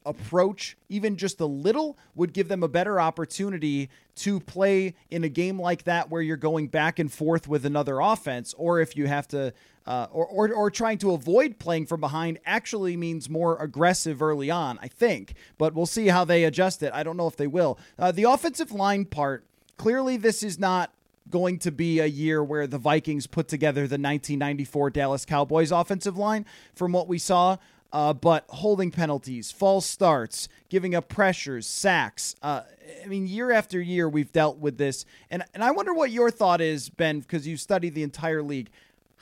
approach, 0.05 0.77
even 0.89 1.17
just 1.17 1.41
a 1.41 1.47
little, 1.47 1.97
would 2.15 2.33
give 2.33 2.49
them 2.49 2.63
a 2.63 2.69
better 2.69 3.01
opportunity 3.01 3.89
to 4.17 4.41
play 4.41 4.95
in 5.11 5.25
a 5.25 5.29
game 5.29 5.61
like 5.61 5.85
that 5.85 6.11
where 6.11 6.21
you're 6.21 6.37
going 6.37 6.67
back 6.69 6.99
and 6.99 7.13
forth 7.13 7.49
with 7.49 7.65
another 7.65 8.01
offense, 8.01 8.55
or 8.59 8.81
if 8.81 8.97
you 8.97 9.07
have 9.07 9.29
to, 9.29 9.53
uh, 9.87 10.07
or, 10.11 10.27
or, 10.27 10.53
or 10.53 10.71
trying 10.71 10.99
to 10.99 11.13
avoid 11.13 11.59
playing 11.59 11.87
from 11.87 12.01
behind 12.01 12.39
actually 12.45 12.97
means 12.97 13.31
more 13.31 13.57
aggressive 13.63 14.21
early 14.21 14.51
on, 14.51 14.79
I 14.83 14.89
think. 14.89 15.35
But 15.57 15.75
we'll 15.75 15.87
see 15.87 16.09
how 16.09 16.25
they 16.25 16.45
adjust 16.45 16.83
it. 16.83 16.93
I 16.93 17.03
don't 17.03 17.17
know 17.17 17.29
if 17.29 17.37
they 17.37 17.47
will. 17.47 17.79
Uh, 17.99 18.13
the 18.13 18.25
offensive 18.25 18.73
line 18.73 19.05
part, 19.05 19.45
clearly, 19.77 20.17
this 20.17 20.43
is 20.43 20.59
not 20.59 20.93
going 21.31 21.59
to 21.61 21.71
be 21.71 22.01
a 22.01 22.07
year 22.07 22.43
where 22.43 22.67
the 22.67 22.79
Vikings 22.79 23.27
put 23.27 23.49
together 23.49 23.83
the 23.83 23.95
1994 23.95 24.91
Dallas 24.91 25.25
Cowboys 25.25 25.71
offensive 25.71 26.17
line 26.17 26.47
from 26.75 26.93
what 26.93 27.09
we 27.09 27.19
saw 27.19 27.57
uh, 27.93 28.13
but 28.13 28.45
holding 28.49 28.91
penalties, 28.91 29.51
false 29.51 29.87
starts, 29.87 30.49
giving 30.69 30.95
up 30.95 31.09
pressures, 31.09 31.67
sacks. 31.67 32.35
Uh, 32.43 32.62
I 33.02 33.07
mean, 33.07 33.26
year 33.26 33.50
after 33.50 33.81
year, 33.81 34.09
we've 34.09 34.33
dealt 34.33 34.59
with 34.59 34.76
this. 34.76 35.07
And, 35.31 35.45
and 35.55 35.64
I 35.64 35.71
wonder 35.71 35.95
what 35.95 36.11
your 36.11 36.31
thought 36.31 36.61
is, 36.61 36.91
Ben, 36.91 37.21
because 37.21 37.47
you 37.47 37.57
study 37.57 37.88
the 37.88 38.02
entire 38.02 38.43
league. 38.43 38.69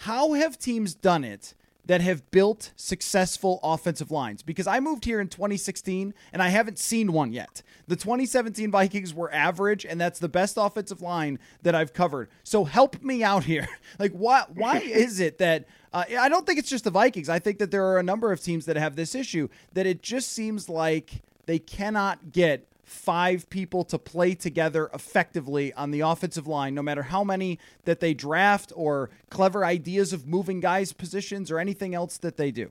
How 0.01 0.33
have 0.33 0.59
teams 0.59 0.95
done 0.95 1.25
it 1.25 1.55
that 1.87 2.01
have 2.01 2.31
built 2.31 2.73
successful 2.77 3.61
offensive 3.63 4.11
lines? 4.11 4.43
Because 4.43 4.67
I 4.67 4.81
moved 4.81 5.05
here 5.05 5.21
in 5.21 5.29
2016 5.29 6.15
and 6.33 6.43
I 6.43 6.49
haven't 6.49 6.79
seen 6.79 7.13
one 7.13 7.33
yet. 7.33 7.63
The 7.89 7.97
2017 7.97 8.71
Vikings 8.71 9.15
were 9.15 9.33
average, 9.33 9.85
and 9.85 10.01
that's 10.01 10.19
the 10.19 10.29
best 10.29 10.57
offensive 10.59 11.01
line 11.01 11.39
that 11.63 11.75
I've 11.75 11.93
covered. 11.93 12.29
So 12.43 12.65
help 12.65 13.03
me 13.03 13.23
out 13.23 13.45
here. 13.45 13.69
Like, 13.99 14.13
why, 14.13 14.45
why 14.53 14.79
is 14.85 15.21
it 15.21 15.39
that 15.39 15.65
uh, 15.93 16.05
I 16.19 16.29
don't 16.29 16.45
think 16.45 16.59
it's 16.59 16.69
just 16.69 16.85
the 16.85 16.91
Vikings. 16.91 17.31
I 17.31 17.39
think 17.39 17.59
that 17.59 17.71
there 17.71 17.87
are 17.87 17.99
a 17.99 18.03
number 18.03 18.31
of 18.31 18.43
teams 18.43 18.67
that 18.67 18.77
have 18.77 18.97
this 18.97 19.15
issue 19.15 19.49
that 19.73 19.87
it 19.87 20.03
just 20.03 20.33
seems 20.33 20.69
like 20.69 21.23
they 21.47 21.59
cannot 21.59 22.33
get 22.33 22.67
five 22.87 23.51
people 23.51 23.85
to 23.85 23.99
play 23.99 24.35
together 24.35 24.89
effectively 24.95 25.73
on 25.75 25.91
the 25.91 26.01
offensive 26.01 26.47
line, 26.47 26.73
no 26.73 26.83
matter 26.83 27.03
how 27.03 27.25
many 27.25 27.59
that 27.85 27.99
they 27.99 28.15
draft 28.15 28.73
or 28.77 29.11
clever 29.29 29.65
ideas 29.65 30.13
of 30.13 30.27
moving 30.27 30.61
guys' 30.61 30.93
positions 30.93 31.51
or 31.51 31.59
anything 31.59 31.95
else 31.95 32.17
that 32.19 32.37
they 32.37 32.53
do. 32.53 32.71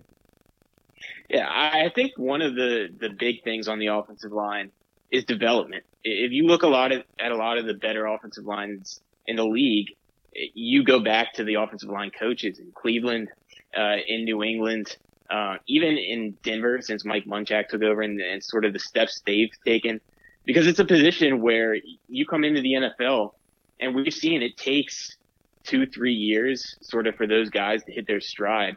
Yeah, 1.29 1.47
I 1.49 1.91
think 1.93 2.13
one 2.17 2.41
of 2.41 2.55
the, 2.55 2.87
the 2.97 3.09
big 3.09 3.43
things 3.43 3.67
on 3.67 3.77
the 3.77 3.87
offensive 3.87 4.31
line 4.31 4.71
is 5.11 5.25
development. 5.25 5.83
If 6.03 6.31
you 6.31 6.45
look 6.47 6.63
a 6.63 6.67
lot 6.67 6.93
at, 6.93 7.05
at 7.19 7.31
a 7.31 7.35
lot 7.35 7.57
of 7.57 7.65
the 7.65 7.73
better 7.73 8.05
offensive 8.05 8.45
lines 8.45 9.01
in 9.27 9.35
the 9.35 9.45
league, 9.45 9.89
you 10.33 10.83
go 10.83 10.99
back 10.99 11.33
to 11.33 11.43
the 11.43 11.55
offensive 11.55 11.89
line 11.89 12.11
coaches 12.17 12.59
in 12.59 12.71
Cleveland, 12.73 13.29
uh, 13.77 13.97
in 14.07 14.23
New 14.23 14.43
England, 14.43 14.95
uh, 15.29 15.57
even 15.67 15.97
in 15.97 16.37
Denver 16.43 16.81
since 16.81 17.05
Mike 17.05 17.25
Munchak 17.25 17.67
took 17.67 17.81
over 17.83 18.01
and, 18.01 18.19
and 18.21 18.43
sort 18.43 18.65
of 18.65 18.73
the 18.73 18.79
steps 18.79 19.21
they've 19.25 19.51
taken, 19.65 19.99
because 20.45 20.67
it's 20.67 20.79
a 20.79 20.85
position 20.85 21.41
where 21.41 21.77
you 22.07 22.25
come 22.25 22.43
into 22.43 22.61
the 22.61 22.73
NFL 22.73 23.31
and 23.79 23.95
we've 23.95 24.13
seen 24.13 24.41
it 24.41 24.57
takes 24.57 25.17
two, 25.63 25.85
three 25.87 26.13
years 26.13 26.77
sort 26.81 27.07
of 27.07 27.15
for 27.15 27.27
those 27.27 27.49
guys 27.49 27.83
to 27.83 27.91
hit 27.91 28.07
their 28.07 28.21
stride. 28.21 28.75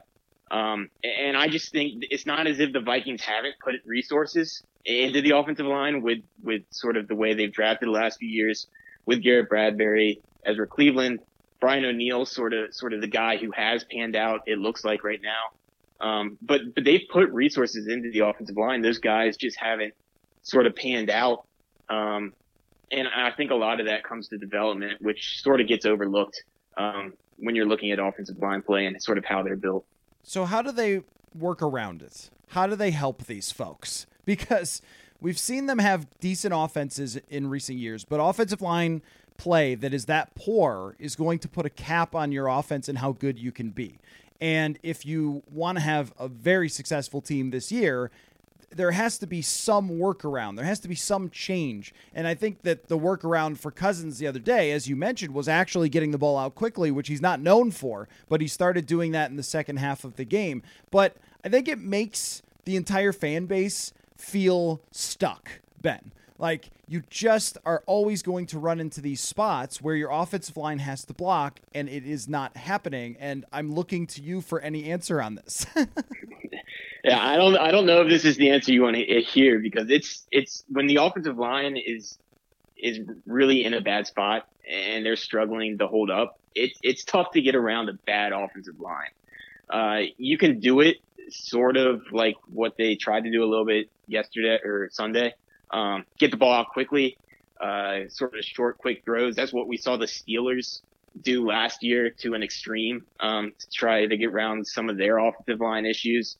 Um, 0.50 0.88
and 1.05 1.37
I 1.37 1.49
just 1.49 1.73
think 1.73 2.05
it's 2.11 2.25
not 2.25 2.47
as 2.47 2.59
if 2.59 2.73
the 2.73 2.81
Vikings 2.81 3.23
haven't 3.23 3.57
put 3.62 3.75
resources 3.85 4.62
into 4.87 5.21
the 5.21 5.37
offensive 5.37 5.67
line 5.67 6.02
with, 6.02 6.21
with 6.43 6.62
sort 6.71 6.97
of 6.97 7.07
the 7.07 7.14
way 7.14 7.35
they've 7.35 7.52
drafted 7.52 7.88
the 7.88 7.93
last 7.93 8.19
few 8.19 8.28
years 8.28 8.67
with 9.05 9.23
Garrett 9.23 9.50
Bradbury, 9.50 10.23
Ezra 10.47 10.67
Cleveland, 10.67 11.21
Brian 11.61 11.85
O'Neill, 11.85 12.25
sort 12.25 12.55
of 12.55 12.75
sort 12.75 12.93
of 12.93 13.00
the 13.00 13.09
guy 13.09 13.37
who 13.37 13.50
has 13.50 13.85
panned 13.85 14.17
out. 14.17 14.43
It 14.47 14.59
looks 14.59 14.85
like 14.85 15.05
right 15.05 15.21
now, 15.21 15.57
Um, 16.00 16.38
but 16.40 16.75
but 16.75 16.85
they've 16.85 17.07
put 17.11 17.31
resources 17.31 17.88
into 17.88 18.11
the 18.11 18.21
offensive 18.21 18.57
line. 18.57 18.83
Those 18.83 18.99
guys 18.99 19.37
just 19.37 19.59
haven't 19.59 19.95
sort 20.43 20.67
of 20.67 20.76
panned 20.76 21.11
out. 21.11 21.47
Um, 21.88 22.33
and 22.90 23.09
I 23.09 23.31
think 23.33 23.50
a 23.50 23.55
lot 23.55 23.81
of 23.81 23.87
that 23.87 24.05
comes 24.05 24.28
to 24.28 24.38
development, 24.38 25.00
which 25.00 25.43
sort 25.43 25.61
of 25.61 25.67
gets 25.67 25.85
overlooked 25.85 26.43
um, 26.76 27.14
when 27.37 27.55
you're 27.55 27.67
looking 27.67 27.90
at 27.93 27.99
offensive 27.99 28.38
line 28.38 28.62
play 28.62 28.87
and 28.87 29.00
sort 29.02 29.19
of 29.19 29.25
how 29.25 29.43
they're 29.43 29.57
built. 29.57 29.85
So 30.23 30.45
how 30.45 30.62
do 30.62 30.73
they 30.73 31.02
work 31.35 31.62
around 31.62 32.02
it? 32.02 32.31
How 32.49 32.67
do 32.67 32.76
they 32.76 32.90
help 32.90 33.25
these 33.25 33.50
folks? 33.50 34.07
Because 34.28 34.83
we've 35.23 35.38
seen 35.38 35.64
them 35.64 35.78
have 35.78 36.07
decent 36.21 36.52
offenses 36.55 37.19
in 37.31 37.49
recent 37.49 37.78
years, 37.78 38.05
but 38.05 38.21
offensive 38.21 38.61
line 38.61 39.00
play 39.38 39.75
that 39.75 39.95
is 39.95 40.05
that 40.05 40.35
poor 40.35 40.97
is 40.99 41.17
going 41.17 41.38
to 41.38 41.49
put 41.49 41.64
a 41.64 41.71
cap 41.71 42.14
on 42.14 42.31
your 42.31 42.47
offense 42.47 42.90
and 42.90 42.99
how 42.99 43.12
good 43.12 43.38
you 43.38 43.50
can 43.50 43.71
be. 43.71 43.99
And 44.40 44.78
if 44.83 45.04
you 45.04 45.42
want 45.50 45.78
to 45.78 45.83
have 45.83 46.12
a 46.18 46.28
very 46.28 46.68
successful 46.68 47.21
team 47.21 47.50
this 47.50 47.73
year, 47.73 48.11
there 48.71 48.90
has 48.90 49.18
to 49.18 49.26
be 49.26 49.40
some 49.42 49.90
workaround. 49.90 50.57
There 50.57 50.64
has 50.64 50.80
to 50.80 50.88
be 50.88 50.95
some 50.95 51.30
change. 51.30 51.95
And 52.14 52.26
I 52.26 52.35
think 52.35 52.62
that 52.62 52.88
the 52.88 52.99
workaround 52.99 53.59
for 53.59 53.71
Cousins 53.71 54.18
the 54.18 54.26
other 54.26 54.38
day, 54.38 54.73
as 54.73 54.88
you 54.88 54.95
mentioned, 54.95 55.35
was 55.35 55.49
actually 55.49 55.88
getting 55.88 56.11
the 56.11 56.18
ball 56.18 56.37
out 56.37 56.54
quickly, 56.54 56.90
which 56.90 57.09
he's 57.09 57.23
not 57.23 57.40
known 57.40 57.71
for, 57.71 58.09
but 58.28 58.40
he 58.40 58.47
started 58.47 58.87
doing 58.87 59.12
that 59.12 59.30
in 59.30 59.37
the 59.37 59.42
second 59.42 59.78
half 59.78 60.04
of 60.04 60.16
the 60.16 60.25
game. 60.25 60.62
But 60.90 61.16
I 61.45 61.49
think 61.49 61.66
it 61.66 61.78
makes 61.78 62.42
the 62.64 62.76
entire 62.76 63.12
fan 63.12 63.47
base 63.47 63.92
feel 64.16 64.80
stuck, 64.92 65.61
Ben. 65.80 66.12
Like 66.38 66.71
you 66.87 67.02
just 67.11 67.59
are 67.64 67.83
always 67.87 68.23
going 68.23 68.47
to 68.47 68.59
run 68.59 68.80
into 68.80 69.00
these 69.00 69.21
spots 69.21 69.83
where 69.83 69.97
your 69.97 70.11
offensive 70.11 70.57
line 70.57 70.78
has 70.78 71.04
to 71.07 71.12
block 71.12 71.61
and 71.75 71.88
it 71.88 72.07
is 72.07 72.28
not 72.28 72.57
happening. 72.57 73.16
And 73.18 73.45
I'm 73.52 73.73
looking 73.73 74.07
to 74.09 74.23
you 74.23 74.40
for 74.40 74.61
any 74.61 74.90
answer 74.90 75.21
on 75.21 75.35
this. 75.35 75.66
yeah, 77.04 77.21
I 77.21 77.37
don't 77.37 77.57
I 77.57 77.73
don't 77.73 77.87
know 77.87 78.02
if 78.02 78.09
this 78.09 78.25
is 78.25 78.37
the 78.37 78.50
answer 78.50 78.73
you 78.73 78.83
want 78.83 78.97
to 78.97 79.21
hear 79.21 79.59
because 79.59 79.90
it's 79.90 80.26
it's 80.30 80.64
when 80.68 80.87
the 80.87 80.97
offensive 80.97 81.37
line 81.37 81.76
is 81.76 82.18
is 82.76 83.00
really 83.26 83.64
in 83.64 83.75
a 83.75 83.80
bad 83.80 84.07
spot 84.07 84.49
and 84.71 85.04
they're 85.04 85.16
struggling 85.16 85.78
to 85.78 85.88
hold 85.88 86.11
up. 86.11 86.38
It's 86.54 86.78
it's 86.85 87.04
tough 87.04 87.33
to 87.33 87.42
get 87.42 87.57
around 87.57 87.88
a 87.88 87.95
bad 87.95 88.33
offensive 88.33 88.78
line. 88.78 89.11
Uh, 89.68 90.07
you 90.16 90.38
can 90.38 90.61
do 90.61 90.80
it 90.80 90.99
sort 91.30 91.76
of 91.76 92.00
like 92.12 92.37
what 92.49 92.76
they 92.78 92.95
tried 92.95 93.25
to 93.25 93.30
do 93.30 93.42
a 93.42 93.47
little 93.47 93.66
bit 93.66 93.90
yesterday 94.07 94.59
or 94.64 94.88
Sunday 94.92 95.35
um, 95.70 96.04
get 96.18 96.30
the 96.30 96.37
ball 96.37 96.52
out 96.52 96.68
quickly, 96.68 97.16
uh, 97.60 98.08
sort 98.08 98.37
of 98.37 98.44
short, 98.44 98.78
quick 98.78 99.02
throws. 99.04 99.37
That's 99.37 99.52
what 99.52 99.68
we 99.68 99.76
saw 99.76 99.96
the 99.96 100.06
Steelers 100.06 100.80
do 101.20 101.46
last 101.46 101.82
year 101.82 102.10
to 102.10 102.34
an 102.34 102.42
extreme 102.42 103.04
um, 103.20 103.52
to 103.58 103.66
try 103.75 104.06
to 104.06 104.16
get 104.16 104.28
around 104.28 104.66
some 104.66 104.88
of 104.88 104.96
their 104.96 105.18
offensive 105.18 105.60
line 105.60 105.87
issues. 105.87 106.37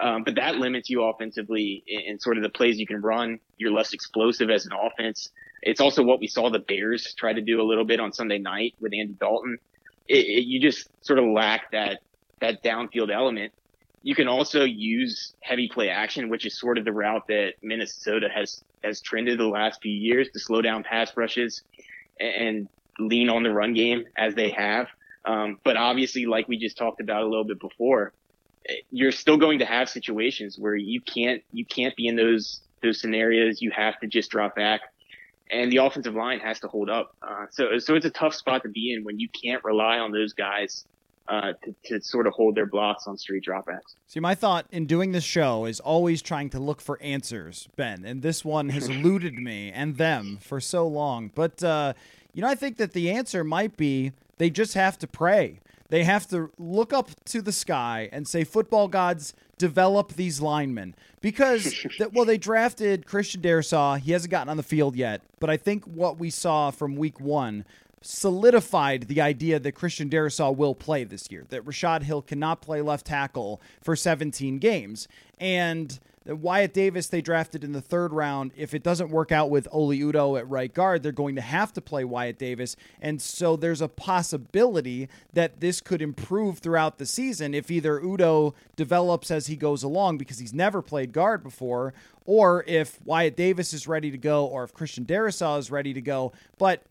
Um, 0.00 0.24
but 0.24 0.36
that 0.36 0.56
limits 0.56 0.88
you 0.88 1.02
offensively 1.04 1.84
in, 1.86 2.00
in, 2.12 2.18
sort 2.18 2.38
of 2.38 2.42
the 2.42 2.48
plays 2.48 2.78
you 2.78 2.86
can 2.86 3.02
run. 3.02 3.38
You're 3.58 3.72
less 3.72 3.92
explosive 3.92 4.48
as 4.48 4.64
an 4.64 4.72
offense. 4.72 5.30
It's 5.60 5.80
also 5.80 6.02
what 6.02 6.18
we 6.18 6.28
saw 6.28 6.50
the 6.50 6.60
Bears 6.60 7.14
try 7.14 7.32
to 7.32 7.42
do 7.42 7.60
a 7.60 7.64
little 7.64 7.84
bit 7.84 8.00
on 8.00 8.12
Sunday 8.12 8.38
night 8.38 8.74
with 8.80 8.92
Andy 8.98 9.14
Dalton. 9.14 9.58
It, 10.08 10.26
it, 10.26 10.44
you 10.46 10.60
just 10.60 10.88
sort 11.02 11.18
of 11.18 11.26
lack 11.26 11.70
that 11.72 12.00
that 12.40 12.62
downfield 12.64 13.14
element 13.14 13.52
you 14.02 14.14
can 14.14 14.28
also 14.28 14.64
use 14.64 15.34
heavy 15.40 15.68
play 15.68 15.88
action, 15.88 16.28
which 16.28 16.44
is 16.44 16.58
sort 16.58 16.78
of 16.78 16.84
the 16.84 16.92
route 16.92 17.26
that 17.28 17.54
Minnesota 17.62 18.28
has 18.34 18.62
has 18.82 19.00
trended 19.00 19.38
the 19.38 19.46
last 19.46 19.80
few 19.80 19.92
years 19.92 20.28
to 20.32 20.40
slow 20.40 20.60
down 20.60 20.82
pass 20.82 21.16
rushes 21.16 21.62
and 22.18 22.68
lean 22.98 23.28
on 23.28 23.42
the 23.42 23.50
run 23.50 23.74
game 23.74 24.04
as 24.16 24.34
they 24.34 24.50
have. 24.50 24.88
Um, 25.24 25.60
but 25.64 25.76
obviously, 25.76 26.26
like 26.26 26.48
we 26.48 26.58
just 26.58 26.76
talked 26.76 27.00
about 27.00 27.22
a 27.22 27.26
little 27.26 27.44
bit 27.44 27.60
before, 27.60 28.12
you're 28.90 29.12
still 29.12 29.36
going 29.36 29.60
to 29.60 29.64
have 29.64 29.88
situations 29.88 30.58
where 30.58 30.74
you 30.74 31.00
can't 31.00 31.42
you 31.52 31.64
can't 31.64 31.94
be 31.96 32.08
in 32.08 32.16
those 32.16 32.60
those 32.82 33.00
scenarios. 33.00 33.62
You 33.62 33.70
have 33.70 34.00
to 34.00 34.08
just 34.08 34.30
drop 34.30 34.56
back, 34.56 34.80
and 35.50 35.70
the 35.70 35.76
offensive 35.76 36.14
line 36.14 36.40
has 36.40 36.58
to 36.60 36.68
hold 36.68 36.90
up. 36.90 37.14
Uh, 37.22 37.46
so 37.50 37.78
so 37.78 37.94
it's 37.94 38.06
a 38.06 38.10
tough 38.10 38.34
spot 38.34 38.64
to 38.64 38.68
be 38.68 38.92
in 38.92 39.04
when 39.04 39.20
you 39.20 39.28
can't 39.28 39.62
rely 39.62 39.98
on 39.98 40.10
those 40.10 40.32
guys 40.32 40.86
uh, 41.28 41.52
to, 41.64 41.74
to 41.84 42.00
sort 42.00 42.26
of 42.26 42.32
hold 42.32 42.54
their 42.54 42.66
blocks 42.66 43.06
on 43.06 43.16
street 43.16 43.44
dropbacks. 43.48 43.94
See, 44.06 44.20
my 44.20 44.34
thought 44.34 44.66
in 44.70 44.86
doing 44.86 45.12
this 45.12 45.24
show 45.24 45.64
is 45.64 45.80
always 45.80 46.22
trying 46.22 46.50
to 46.50 46.60
look 46.60 46.80
for 46.80 47.00
answers, 47.00 47.68
Ben, 47.76 48.04
and 48.04 48.22
this 48.22 48.44
one 48.44 48.70
has 48.70 48.88
eluded 48.90 49.34
me 49.34 49.70
and 49.70 49.96
them 49.96 50.38
for 50.40 50.60
so 50.60 50.86
long. 50.86 51.30
But, 51.34 51.62
uh, 51.62 51.94
you 52.32 52.42
know, 52.42 52.48
I 52.48 52.54
think 52.54 52.76
that 52.78 52.92
the 52.92 53.10
answer 53.10 53.44
might 53.44 53.76
be 53.76 54.12
they 54.38 54.50
just 54.50 54.74
have 54.74 54.98
to 54.98 55.06
pray. 55.06 55.60
They 55.88 56.04
have 56.04 56.26
to 56.28 56.50
look 56.58 56.92
up 56.92 57.10
to 57.26 57.42
the 57.42 57.52
sky 57.52 58.08
and 58.12 58.26
say, 58.26 58.44
football 58.44 58.88
gods, 58.88 59.34
develop 59.58 60.14
these 60.14 60.40
linemen. 60.40 60.94
Because, 61.20 61.86
that, 61.98 62.12
well, 62.12 62.24
they 62.24 62.38
drafted 62.38 63.06
Christian 63.06 63.42
Darrisaw. 63.42 63.98
He 63.98 64.12
hasn't 64.12 64.30
gotten 64.30 64.48
on 64.48 64.56
the 64.56 64.62
field 64.62 64.96
yet. 64.96 65.20
But 65.38 65.50
I 65.50 65.58
think 65.58 65.84
what 65.84 66.18
we 66.18 66.30
saw 66.30 66.70
from 66.70 66.96
week 66.96 67.20
one 67.20 67.66
solidified 68.02 69.04
the 69.04 69.20
idea 69.20 69.58
that 69.58 69.72
Christian 69.72 70.10
Darrisaw 70.10 70.54
will 70.54 70.74
play 70.74 71.04
this 71.04 71.30
year, 71.30 71.46
that 71.48 71.66
Rashod 71.66 72.02
Hill 72.02 72.22
cannot 72.22 72.60
play 72.60 72.82
left 72.82 73.06
tackle 73.06 73.60
for 73.80 73.96
17 73.96 74.58
games. 74.58 75.08
And 75.38 75.98
that 76.24 76.36
Wyatt 76.36 76.72
Davis, 76.72 77.08
they 77.08 77.20
drafted 77.20 77.64
in 77.64 77.72
the 77.72 77.80
third 77.80 78.12
round. 78.12 78.52
If 78.56 78.74
it 78.74 78.82
doesn't 78.82 79.10
work 79.10 79.32
out 79.32 79.50
with 79.50 79.66
Oli 79.72 80.00
Udoh 80.00 80.38
at 80.38 80.48
right 80.48 80.72
guard, 80.72 81.02
they're 81.02 81.12
going 81.12 81.34
to 81.34 81.40
have 81.40 81.72
to 81.72 81.80
play 81.80 82.04
Wyatt 82.04 82.38
Davis. 82.38 82.76
And 83.00 83.20
so 83.20 83.56
there's 83.56 83.80
a 83.80 83.88
possibility 83.88 85.08
that 85.32 85.60
this 85.60 85.80
could 85.80 86.00
improve 86.00 86.58
throughout 86.58 86.98
the 86.98 87.06
season 87.06 87.54
if 87.54 87.70
either 87.70 88.00
Udoh 88.00 88.54
develops 88.76 89.30
as 89.30 89.48
he 89.48 89.56
goes 89.56 89.82
along 89.82 90.18
because 90.18 90.38
he's 90.38 90.54
never 90.54 90.80
played 90.80 91.12
guard 91.12 91.42
before, 91.42 91.92
or 92.24 92.64
if 92.66 93.04
Wyatt 93.04 93.36
Davis 93.36 93.72
is 93.72 93.88
ready 93.88 94.10
to 94.10 94.18
go, 94.18 94.46
or 94.46 94.62
if 94.64 94.72
Christian 94.72 95.04
Darrisaw 95.04 95.58
is 95.58 95.70
ready 95.70 95.92
to 95.92 96.00
go. 96.00 96.32
But 96.56 96.82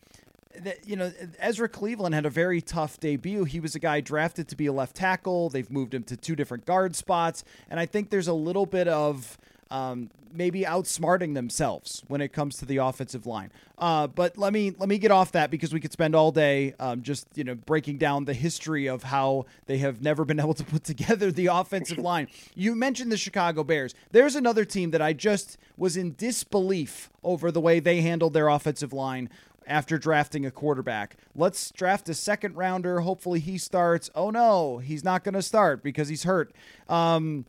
you 0.86 0.96
know, 0.96 1.12
Ezra 1.39 1.70
Cleveland 1.70 2.15
had 2.15 2.25
a 2.25 2.29
very 2.29 2.62
tough 2.62 3.00
debut. 3.00 3.43
He 3.43 3.60
was 3.60 3.75
a 3.75 3.79
guy 3.79 4.01
drafted 4.01 4.48
to 4.50 4.55
be 4.55 4.65
a 4.65 4.74
left 4.74 4.96
tackle. 4.96 5.50
They've 5.50 5.70
moved 5.70 5.93
him 5.93 6.03
to 6.03 6.17
two 6.17 6.36
different 6.36 6.65
guard 6.65 6.96
spots, 6.96 7.43
and 7.70 7.79
I 7.79 7.86
think 7.86 8.10
there's 8.10 8.27
a 8.27 8.34
little 8.34 8.65
bit 8.65 8.88
of 8.88 9.38
um, 9.72 10.10
maybe 10.34 10.62
outsmarting 10.62 11.34
themselves 11.34 12.03
when 12.08 12.22
it 12.22 12.34
comes 12.34 12.58
to 12.58 12.65
the 12.65 12.77
offensive 12.77 13.25
line. 13.25 13.51
Uh, 13.77 14.08
but 14.08 14.38
let 14.38 14.53
me 14.53 14.74
let 14.77 14.88
me 14.88 14.98
get 14.98 15.12
off 15.12 15.31
that 15.31 15.50
because 15.50 15.74
we 15.74 15.79
could 15.79 15.91
spend 15.91 16.15
all 16.15 16.31
day 16.31 16.74
um, 16.79 17.01
just 17.01 17.27
you 17.36 17.43
know 17.43 17.55
breaking 17.55 17.98
down 17.98 18.25
the 18.25 18.34
history 18.34 18.88
of 18.88 19.03
how 19.03 19.46
they 19.65 19.77
have 19.79 20.01
never 20.01 20.25
been 20.25 20.39
able 20.41 20.53
to 20.53 20.63
put 20.63 20.84
together 20.84 21.31
the 21.31 21.48
offensive 21.48 21.98
line. 21.98 22.27
You 22.55 22.75
mentioned 22.75 23.12
the 23.12 23.17
Chicago 23.17 23.63
Bears. 23.63 23.96
There's 24.12 24.36
another 24.36 24.65
team 24.65 24.91
that 24.91 25.01
I 25.01 25.13
just 25.13 25.58
was 25.77 25.98
in 25.98 26.15
disbelief 26.15 27.10
over 27.24 27.51
the 27.51 27.62
way 27.62 27.79
they 27.79 28.01
handled 28.01 28.34
their 28.34 28.50
offensive 28.50 28.93
line 28.93 29.29
after 29.68 29.98
drafting 29.98 30.46
a 30.46 30.51
quarterback. 30.51 31.15
Let's 31.36 31.72
draft 31.72 32.10
a 32.10 32.13
second 32.13 32.56
rounder. 32.56 33.01
Hopefully 33.01 33.39
he 33.39 33.58
starts. 33.58 34.10
Oh 34.15 34.30
no, 34.30 34.80
he's 34.80 35.03
not 35.03 35.24
going 35.24 35.36
to 35.36 35.41
start 35.41 35.84
because 35.84 36.10
he's 36.10 36.24
hurt. 36.24 36.51
Um, 36.89 37.46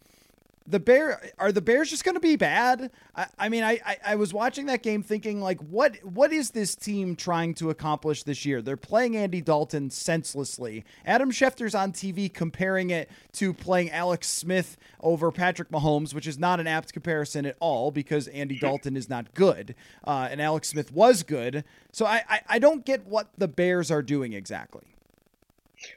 the 0.66 0.80
bear 0.80 1.32
are 1.38 1.52
the 1.52 1.60
bears 1.60 1.90
just 1.90 2.04
going 2.04 2.14
to 2.14 2.20
be 2.20 2.36
bad? 2.36 2.90
I, 3.14 3.26
I 3.38 3.48
mean 3.48 3.62
I, 3.62 3.80
I, 3.84 3.96
I 4.08 4.14
was 4.16 4.32
watching 4.32 4.66
that 4.66 4.82
game 4.82 5.02
thinking 5.02 5.40
like 5.40 5.60
what 5.60 5.96
what 6.04 6.32
is 6.32 6.50
this 6.50 6.74
team 6.74 7.16
trying 7.16 7.54
to 7.54 7.70
accomplish 7.70 8.22
this 8.22 8.44
year? 8.44 8.62
They're 8.62 8.76
playing 8.76 9.16
andy 9.16 9.40
dalton 9.40 9.90
senselessly. 9.90 10.84
Adam 11.04 11.30
schefter's 11.30 11.74
on 11.74 11.92
tv 11.92 12.32
comparing 12.32 12.90
it 12.90 13.10
to 13.32 13.52
playing 13.52 13.90
alex 13.90 14.28
smith 14.28 14.76
over 15.00 15.30
patrick 15.30 15.70
mahomes 15.70 16.14
which 16.14 16.26
is 16.26 16.38
not 16.38 16.60
an 16.60 16.66
apt 16.66 16.92
comparison 16.92 17.46
at 17.46 17.56
all 17.60 17.90
because 17.90 18.28
andy 18.28 18.58
dalton 18.58 18.96
is 18.96 19.08
not 19.08 19.32
good 19.34 19.74
uh, 20.04 20.28
and 20.30 20.40
alex 20.40 20.68
smith 20.68 20.92
was 20.92 21.22
good. 21.22 21.64
So 21.92 22.06
I, 22.06 22.22
I 22.28 22.40
i 22.48 22.58
don't 22.58 22.84
get 22.84 23.06
what 23.06 23.28
the 23.36 23.48
bears 23.48 23.90
are 23.90 24.02
doing 24.02 24.32
exactly 24.32 24.91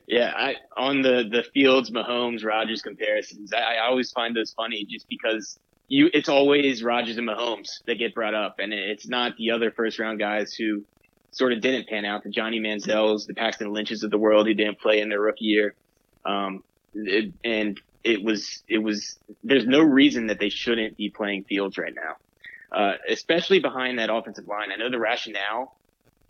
yeah, 0.07 0.33
I 0.35 0.55
on 0.77 1.01
the 1.01 1.27
the 1.29 1.43
Fields, 1.53 1.91
Mahomes, 1.91 2.43
Rodgers 2.43 2.81
comparisons, 2.81 3.53
I, 3.53 3.75
I 3.75 3.87
always 3.87 4.11
find 4.11 4.35
those 4.35 4.51
funny 4.53 4.85
just 4.85 5.07
because 5.09 5.59
you 5.87 6.09
it's 6.13 6.29
always 6.29 6.83
Rodgers 6.83 7.17
and 7.17 7.27
Mahomes 7.27 7.83
that 7.85 7.95
get 7.95 8.13
brought 8.13 8.33
up, 8.33 8.59
and 8.59 8.73
it's 8.73 9.07
not 9.07 9.35
the 9.37 9.51
other 9.51 9.71
first 9.71 9.99
round 9.99 10.19
guys 10.19 10.53
who 10.53 10.83
sort 11.31 11.53
of 11.53 11.61
didn't 11.61 11.87
pan 11.87 12.05
out. 12.05 12.23
The 12.23 12.29
Johnny 12.29 12.59
Manziels, 12.59 13.27
the 13.27 13.33
Paxton 13.33 13.71
Lynches 13.71 14.03
of 14.03 14.11
the 14.11 14.17
world 14.17 14.47
who 14.47 14.53
didn't 14.53 14.79
play 14.79 15.01
in 15.01 15.09
their 15.09 15.21
rookie 15.21 15.45
year, 15.45 15.75
um, 16.25 16.63
it, 16.93 17.33
and 17.43 17.79
it 18.03 18.23
was 18.23 18.63
it 18.67 18.79
was 18.79 19.19
there's 19.43 19.65
no 19.65 19.81
reason 19.81 20.27
that 20.27 20.39
they 20.39 20.49
shouldn't 20.49 20.97
be 20.97 21.09
playing 21.09 21.43
Fields 21.43 21.77
right 21.77 21.93
now, 21.93 22.77
uh, 22.77 22.93
especially 23.09 23.59
behind 23.59 23.99
that 23.99 24.09
offensive 24.09 24.47
line. 24.47 24.71
I 24.71 24.75
know 24.77 24.89
the 24.89 24.99
rationale 24.99 25.75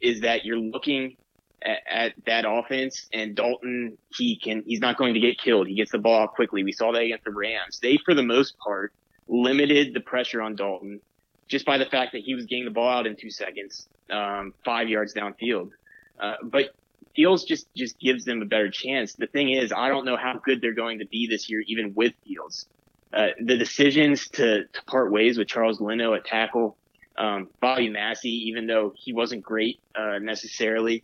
is 0.02 0.22
that 0.22 0.46
you're 0.46 0.58
looking 0.60 1.18
at, 1.62 1.80
at, 1.90 2.14
that 2.26 2.46
offense. 2.48 3.08
And 3.14 3.36
Dalton, 3.36 3.98
he 4.16 4.38
can, 4.38 4.64
he's 4.66 4.80
not 4.80 4.98
going 4.98 5.14
to 5.14 5.20
get 5.20 5.40
killed. 5.40 5.68
He 5.68 5.76
gets 5.76 5.92
the 5.92 5.98
ball 5.98 6.28
quickly. 6.28 6.64
We 6.64 6.72
saw 6.72 6.92
that 6.92 7.02
against 7.02 7.26
the 7.26 7.32
Rams. 7.32 7.80
They, 7.80 7.98
for 7.98 8.14
the 8.14 8.24
most 8.24 8.58
part, 8.60 8.94
limited 9.28 9.94
the 9.94 10.02
pressure 10.02 10.42
on 10.42 10.56
Dalton 10.56 11.02
just 11.48 11.66
by 11.66 11.78
the 11.78 11.86
fact 11.86 12.14
that 12.14 12.22
he 12.22 12.34
was 12.34 12.46
getting 12.46 12.66
the 12.66 12.72
ball 12.72 12.90
out 12.90 13.08
in 13.08 13.16
two 13.16 13.30
seconds, 13.30 13.88
um, 14.10 14.54
five 14.64 14.90
yards 14.90 15.14
downfield. 15.14 15.72
Uh, 16.20 16.36
but 16.44 16.74
Fields 17.16 17.46
just 17.46 17.68
just 17.76 18.00
gives 18.00 18.26
them 18.26 18.42
a 18.42 18.46
better 18.46 18.70
chance. 18.70 19.14
The 19.14 19.28
thing 19.28 19.50
is, 19.50 19.72
I 19.72 19.90
don't 19.90 20.06
know 20.06 20.18
how 20.18 20.40
good 20.44 20.62
they're 20.62 20.74
going 20.74 21.00
to 21.00 21.06
be 21.06 21.28
this 21.28 21.50
year, 21.50 21.62
even 21.68 21.94
with 21.94 22.14
Fields. 22.26 22.68
Uh, 23.14 23.28
the 23.40 23.58
decisions 23.58 24.28
to, 24.30 24.66
to 24.66 24.84
part 24.86 25.12
ways 25.12 25.38
with 25.38 25.48
Charles 25.48 25.80
Leno 25.80 26.14
at 26.14 26.26
tackle, 26.26 26.76
um, 27.18 27.48
Bobby 27.62 27.90
Massie, 27.90 28.50
even 28.50 28.68
though 28.68 28.94
he 28.98 29.14
wasn't 29.14 29.44
great 29.44 29.80
uh, 29.96 30.20
necessarily, 30.20 31.04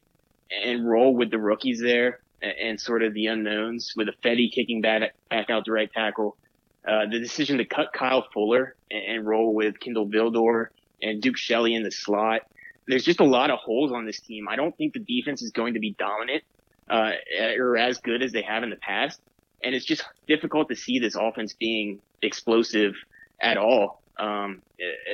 and 0.64 0.88
roll 0.88 1.16
with 1.16 1.32
the 1.32 1.40
rookies 1.40 1.80
there 1.80 2.20
and, 2.42 2.54
and 2.58 2.82
sort 2.82 3.04
of 3.04 3.14
the 3.14 3.28
unknowns 3.28 3.94
with 3.96 4.08
Ifedi 4.08 4.52
kicking 4.52 4.82
back, 4.82 5.14
back 5.30 5.50
out 5.50 5.66
to 5.66 5.72
right 5.72 5.92
tackle. 5.92 6.38
Uh, 6.88 7.06
the 7.12 7.20
decision 7.20 7.60
to 7.60 7.66
cut 7.66 7.94
Kyle 7.94 8.28
Fuller 8.34 8.76
and, 8.90 9.04
and 9.04 9.28
roll 9.28 9.54
with 9.54 9.80
Kindle 9.80 10.08
Vildor 10.08 10.68
and 11.02 11.22
Duke 11.22 11.38
Shelley 11.38 11.76
in 11.76 11.84
the 11.84 11.92
slot. 11.92 12.42
There's 12.88 13.06
just 13.06 13.20
a 13.20 13.26
lot 13.26 13.52
of 13.52 13.60
holes 13.60 13.92
on 13.92 14.06
this 14.06 14.20
team. 14.20 14.48
I 14.50 14.56
don't 14.56 14.76
think 14.76 14.94
the 14.94 15.00
defense 15.00 15.42
is 15.42 15.52
going 15.52 15.76
to 15.76 15.80
be 15.80 15.92
dominant 15.92 16.44
uh, 16.90 17.12
or 17.58 17.78
as 17.78 18.00
good 18.00 18.22
as 18.24 18.32
they 18.32 18.42
have 18.42 18.64
in 18.64 18.70
the 18.70 18.76
past. 18.76 19.22
And 19.64 19.76
it's 19.76 19.86
just 19.86 20.04
difficult 20.28 20.70
to 20.70 20.76
see 20.76 20.98
this 20.98 21.16
offense 21.16 21.54
being 21.54 22.02
explosive 22.22 22.96
at 23.40 23.58
all. 23.58 24.02
Um, 24.18 24.62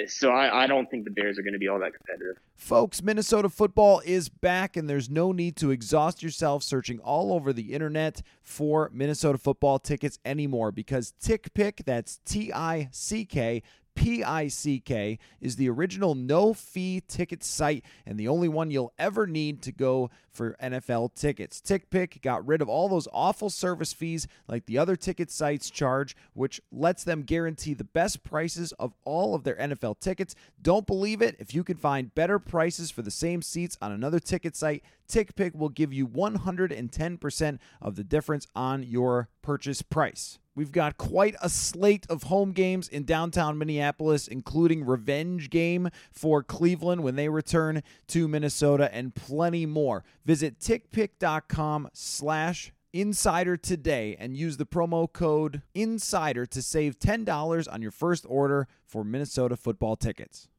so 0.06 0.32
I, 0.32 0.63
I 0.63 0.68
don't 0.68 0.89
think 0.89 1.06
the 1.06 1.12
Bears 1.12 1.39
are 1.39 1.42
going 1.42 1.54
to 1.54 1.60
be 1.60 1.68
all 1.68 1.80
that 1.80 1.94
competitive. 1.94 2.38
Folks, 2.56 3.01
Minnesota 3.01 3.50
football 3.50 4.01
is 4.06 4.30
back, 4.30 4.75
and 4.75 4.89
there's 4.89 5.10
no 5.10 5.32
need 5.32 5.56
to 5.58 5.72
exhaust 5.72 6.22
yourself 6.22 6.63
searching 6.63 7.00
all 7.00 7.34
over 7.34 7.54
the 7.54 7.74
internet 7.74 8.22
for 8.42 8.89
Minnesota 8.94 9.38
football 9.38 9.80
tickets 9.80 10.20
anymore 10.25 10.72
because 10.72 11.13
TickPick, 11.22 11.86
that's 11.86 12.20
T 12.25 12.51
I 12.54 12.89
C 12.92 13.25
K, 13.25 13.63
PICK 13.98 15.20
is 15.42 15.56
the 15.56 15.70
original 15.70 16.13
no 16.13 16.54
fee 16.54 17.01
ticket 17.08 17.44
site 17.44 17.84
and 18.06 18.20
the 18.20 18.27
only 18.27 18.48
one 18.48 18.70
you'll 18.70 18.94
ever 19.00 19.25
need 19.25 19.63
to 19.63 19.72
go 19.72 20.12
for 20.30 20.56
NFL 20.62 21.16
tickets. 21.16 21.60
TickPick 21.60 22.22
got 22.22 22.46
rid 22.46 22.62
of 22.62 22.70
all 22.70 22.88
those 22.88 23.08
awful 23.12 23.50
service 23.50 23.94
fees 23.94 24.27
like 24.48 24.68
the 24.68 24.77
other 24.77 24.96
ticket 24.96 25.32
sites 25.32 25.72
charge, 25.72 26.16
which 26.34 26.62
lets 26.72 27.04
them 27.04 27.24
guarantee 27.24 27.74
the 27.74 27.84
best 27.84 28.24
prices 28.24 28.72
of 28.74 28.94
all 29.04 29.34
of 29.34 29.44
their 29.44 29.56
NFL 29.56 30.00
tickets. 30.00 30.36
Don't 30.62 30.86
believe 30.86 31.24
it? 31.24 31.36
If 31.39 31.56
you 31.56 31.63
can 31.63 31.77
find 31.77 32.13
better 32.13 32.38
prices 32.38 32.92
for 32.92 33.01
the 33.01 33.10
same 33.10 33.42
seats 33.42 33.80
on 33.82 33.92
another 33.92 34.20
ticket 34.20 34.56
site, 34.56 34.84
TickPick 35.10 35.56
will 35.56 35.70
give 35.70 35.92
you 35.92 36.08
110% 36.08 37.58
of 37.82 37.96
the 37.96 38.04
difference 38.04 38.46
on 38.56 38.84
your 38.84 39.30
purchase 39.42 39.82
price. 39.82 40.38
We've 40.58 40.72
got 40.72 40.98
quite 40.98 41.36
a 41.40 41.50
slate 41.50 42.08
of 42.10 42.24
home 42.24 42.52
games 42.52 42.88
in 42.88 43.04
downtown 43.04 43.60
Minneapolis, 43.60 44.28
including 44.28 44.88
revenge 44.88 45.52
game 45.52 45.90
for 46.12 46.42
Cleveland 46.42 47.04
when 47.04 47.16
they 47.16 47.30
return 47.30 47.84
to 48.08 48.28
Minnesota, 48.28 48.90
and 48.92 49.14
plenty 49.14 49.68
more. 49.68 50.04
Visit 50.26 50.60
tickpick.com 50.60 51.90
slash 51.94 52.74
insider 52.92 53.56
today 53.56 54.16
and 54.18 54.36
use 54.36 54.58
the 54.58 54.66
promo 54.66 55.14
code 55.14 55.62
insider 55.76 56.48
to 56.48 56.64
save 56.64 56.98
$10 56.98 57.72
on 57.72 57.84
your 57.84 57.92
first 57.92 58.26
order 58.28 58.68
for 58.84 59.04
Minnesota 59.04 59.56
football 59.56 59.96
tickets. 59.96 60.50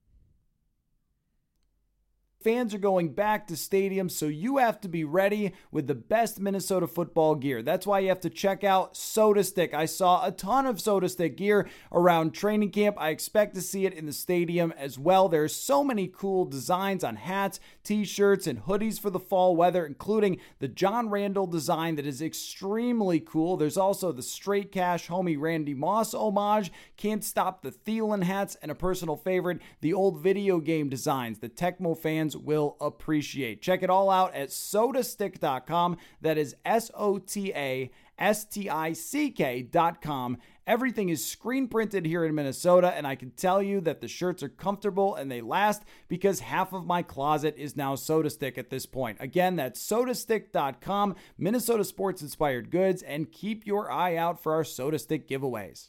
Fans 2.41 2.73
are 2.73 2.79
going 2.79 3.15
back 3.15 3.49
to 3.49 3.55
stadiums, 3.55 4.13
so 4.13 4.27
you 4.27 4.59
have 4.59 4.81
to 4.81 4.89
be 4.89 5.03
ready 5.03 5.55
with 5.73 5.89
the 5.89 5.95
best 5.97 6.39
Minnesota 6.39 6.87
football 6.87 7.35
gear. 7.35 7.65
That's 7.65 7.85
why 7.85 7.99
you 7.99 8.11
have 8.11 8.21
to 8.21 8.31
check 8.31 8.63
out 8.63 8.95
SotaStick. 8.95 9.75
I 9.75 9.87
saw 9.87 10.25
a 10.25 10.31
ton 10.31 10.65
of 10.65 10.77
SotaStick 10.77 11.37
gear 11.37 11.69
around 11.91 12.35
training 12.35 12.71
camp. 12.71 12.95
I 12.97 13.09
expect 13.09 13.57
to 13.57 13.61
see 13.61 13.87
it 13.87 13.93
in 13.93 14.07
the 14.07 14.13
stadium 14.13 14.73
as 14.79 15.01
well. 15.01 15.29
There's 15.29 15.53
so 15.53 15.83
many 15.83 16.07
cool 16.07 16.45
designs 16.45 17.03
on 17.03 17.17
hats, 17.17 17.59
t 17.83 18.05
shirts, 18.05 18.47
and 18.47 18.63
hoodies 18.67 19.01
for 19.01 19.11
the 19.11 19.19
fall 19.19 19.57
weather, 19.57 19.85
including 19.85 20.39
the 20.61 20.69
John 20.69 21.11
Randle 21.11 21.49
design 21.49 21.97
that 21.97 22.07
is 22.07 22.23
extremely 22.23 23.19
cool. 23.19 23.57
There's 23.57 23.77
also 23.77 24.13
the 24.13 24.23
Straight 24.23 24.71
Cash 24.71 25.09
Homie 25.09 25.41
Randy 25.41 25.75
Moss 25.75 26.15
homage, 26.15 26.71
Can't 26.97 27.25
Stop 27.25 27.63
the 27.63 27.73
Thielen 27.73 28.23
hats, 28.23 28.57
and 28.63 28.71
a 28.71 28.77
personal 28.77 29.17
favorite, 29.17 29.61
the 29.81 29.93
old 29.93 30.21
video 30.21 30.61
game 30.61 30.89
designs 30.89 31.41
The 31.41 31.49
Tecmo 31.49 31.99
fans 31.99 32.28
fans 32.29 32.37
will 32.37 32.77
appreciate. 32.81 33.63
Check 33.63 33.83
it 33.83 33.91
all 33.91 34.11
out 34.11 34.35
at 34.35 34.49
sotastick.com. 34.49 35.97
That 36.21 36.39
is 36.39 36.57
S 36.65 36.91
O 36.95 37.19
T 37.19 37.53
A 37.55 37.91
S 38.19 38.45
T 38.45 38.69
I 38.69 38.93
C 38.93 39.31
K.com. 39.31 40.39
Everything 40.67 41.09
is 41.09 41.25
screen 41.25 41.67
printed 41.67 42.05
here 42.05 42.25
in 42.27 42.35
Minnesota, 42.35 42.93
and 42.95 43.07
I 43.07 43.15
can 43.15 43.31
tell 43.31 43.63
you 43.63 43.81
that 43.83 44.03
the 44.03 44.09
shirts 44.09 44.43
are 44.43 44.51
comfortable 44.51 45.15
and 45.15 45.31
they 45.31 45.41
last 45.41 45.83
because 46.09 46.41
half 46.41 46.75
of 46.75 46.85
my 46.85 47.03
closet 47.03 47.55
is 47.57 47.75
now 47.75 47.95
SotaStick 47.95 48.59
at 48.59 48.69
this 48.69 48.85
point. 48.85 49.17
Again, 49.19 49.57
that's 49.57 49.81
sotastick.com, 49.81 51.17
Minnesota 51.39 51.85
sports 51.85 52.21
inspired 52.21 52.71
goods, 52.71 53.03
and 53.03 53.33
keep 53.33 53.67
your 53.67 53.91
eye 53.91 54.17
out 54.17 54.43
for 54.43 54.53
our 54.53 54.63
SotaStick 54.63 55.27
giveaways. 55.27 55.89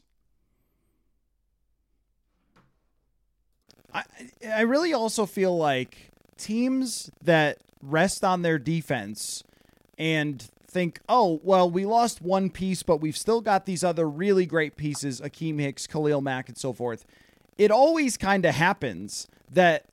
I, 3.93 4.03
I 4.47 4.61
really 4.61 4.93
also 4.93 5.25
feel 5.25 5.57
like 5.57 6.08
teams 6.39 7.11
that 7.21 7.59
rest 7.81 8.23
on 8.23 8.41
their 8.41 8.57
defense 8.57 9.43
and 9.97 10.47
think, 10.65 10.99
oh, 11.09 11.39
well, 11.43 11.69
we 11.69 11.85
lost 11.85 12.21
one 12.21 12.49
piece, 12.49 12.83
but 12.83 12.97
we've 12.97 13.17
still 13.17 13.41
got 13.41 13.65
these 13.65 13.83
other 13.83 14.09
really 14.09 14.45
great 14.45 14.77
pieces 14.77 15.19
Akiem 15.21 15.59
Hicks, 15.59 15.87
Khalil 15.87 16.21
Mack, 16.21 16.47
and 16.47 16.57
so 16.57 16.73
forth. 16.73 17.05
It 17.57 17.71
always 17.71 18.17
kind 18.17 18.45
of 18.45 18.55
happens 18.55 19.27
that 19.51 19.85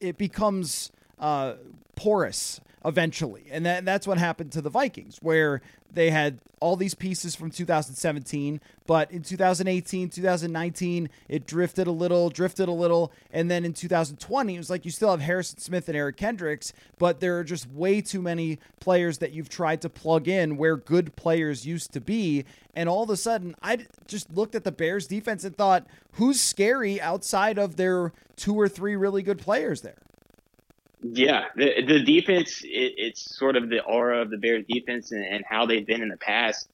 it 0.00 0.18
becomes 0.18 0.90
uh, 1.18 1.54
porous 1.96 2.60
eventually. 2.84 3.44
And 3.50 3.66
that, 3.66 3.84
that's 3.84 4.06
what 4.06 4.18
happened 4.18 4.52
to 4.52 4.62
the 4.62 4.70
Vikings, 4.70 5.18
where 5.20 5.60
they 5.92 6.10
had 6.10 6.38
all 6.60 6.76
these 6.76 6.94
pieces 6.94 7.34
from 7.34 7.50
2017, 7.50 8.60
but 8.86 9.10
in 9.10 9.22
2018, 9.22 10.10
2019, 10.10 11.08
it 11.28 11.46
drifted 11.46 11.86
a 11.86 11.92
little, 11.92 12.28
drifted 12.28 12.68
a 12.68 12.72
little. 12.72 13.12
And 13.32 13.50
then 13.50 13.64
in 13.64 13.72
2020, 13.72 14.54
it 14.54 14.58
was 14.58 14.70
like 14.70 14.84
you 14.84 14.90
still 14.90 15.10
have 15.10 15.20
Harrison 15.20 15.58
Smith 15.58 15.88
and 15.88 15.96
Eric 15.96 16.16
Kendricks, 16.16 16.72
but 16.98 17.20
there 17.20 17.38
are 17.38 17.44
just 17.44 17.68
way 17.70 18.00
too 18.00 18.20
many 18.20 18.58
players 18.78 19.18
that 19.18 19.32
you've 19.32 19.48
tried 19.48 19.80
to 19.82 19.88
plug 19.88 20.28
in 20.28 20.56
where 20.56 20.76
good 20.76 21.16
players 21.16 21.66
used 21.66 21.92
to 21.92 22.00
be. 22.00 22.44
And 22.74 22.88
all 22.88 23.02
of 23.02 23.10
a 23.10 23.16
sudden, 23.16 23.54
I 23.62 23.86
just 24.06 24.34
looked 24.34 24.54
at 24.54 24.64
the 24.64 24.72
Bears 24.72 25.06
defense 25.06 25.44
and 25.44 25.56
thought, 25.56 25.86
who's 26.12 26.40
scary 26.40 27.00
outside 27.00 27.58
of 27.58 27.76
their 27.76 28.12
two 28.36 28.54
or 28.54 28.68
three 28.68 28.96
really 28.96 29.22
good 29.22 29.38
players 29.38 29.80
there? 29.80 29.96
Yeah, 31.12 31.46
the 31.56 31.82
the 31.86 32.02
defense 32.04 32.60
it, 32.62 32.94
it's 32.96 33.36
sort 33.36 33.56
of 33.56 33.68
the 33.68 33.82
aura 33.82 34.22
of 34.22 34.30
the 34.30 34.36
Bears 34.36 34.64
defense 34.68 35.10
and, 35.10 35.24
and 35.24 35.44
how 35.48 35.66
they've 35.66 35.86
been 35.86 36.02
in 36.02 36.08
the 36.08 36.16
past. 36.16 36.68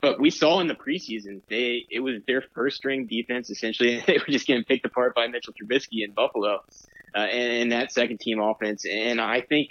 But 0.00 0.20
we 0.20 0.30
saw 0.30 0.60
in 0.60 0.68
the 0.68 0.74
preseason 0.74 1.40
they 1.48 1.86
it 1.90 2.00
was 2.00 2.16
their 2.26 2.42
first 2.54 2.76
string 2.76 3.06
defense 3.06 3.50
essentially. 3.50 4.02
They 4.06 4.18
were 4.18 4.30
just 4.30 4.46
getting 4.46 4.64
picked 4.64 4.84
apart 4.84 5.14
by 5.14 5.26
Mitchell 5.28 5.54
Trubisky 5.54 6.04
in 6.04 6.12
Buffalo, 6.12 6.60
uh, 7.16 7.18
and, 7.18 7.62
and 7.62 7.72
that 7.72 7.92
second 7.92 8.20
team 8.20 8.40
offense. 8.40 8.84
And 8.84 9.20
I 9.20 9.40
think 9.40 9.70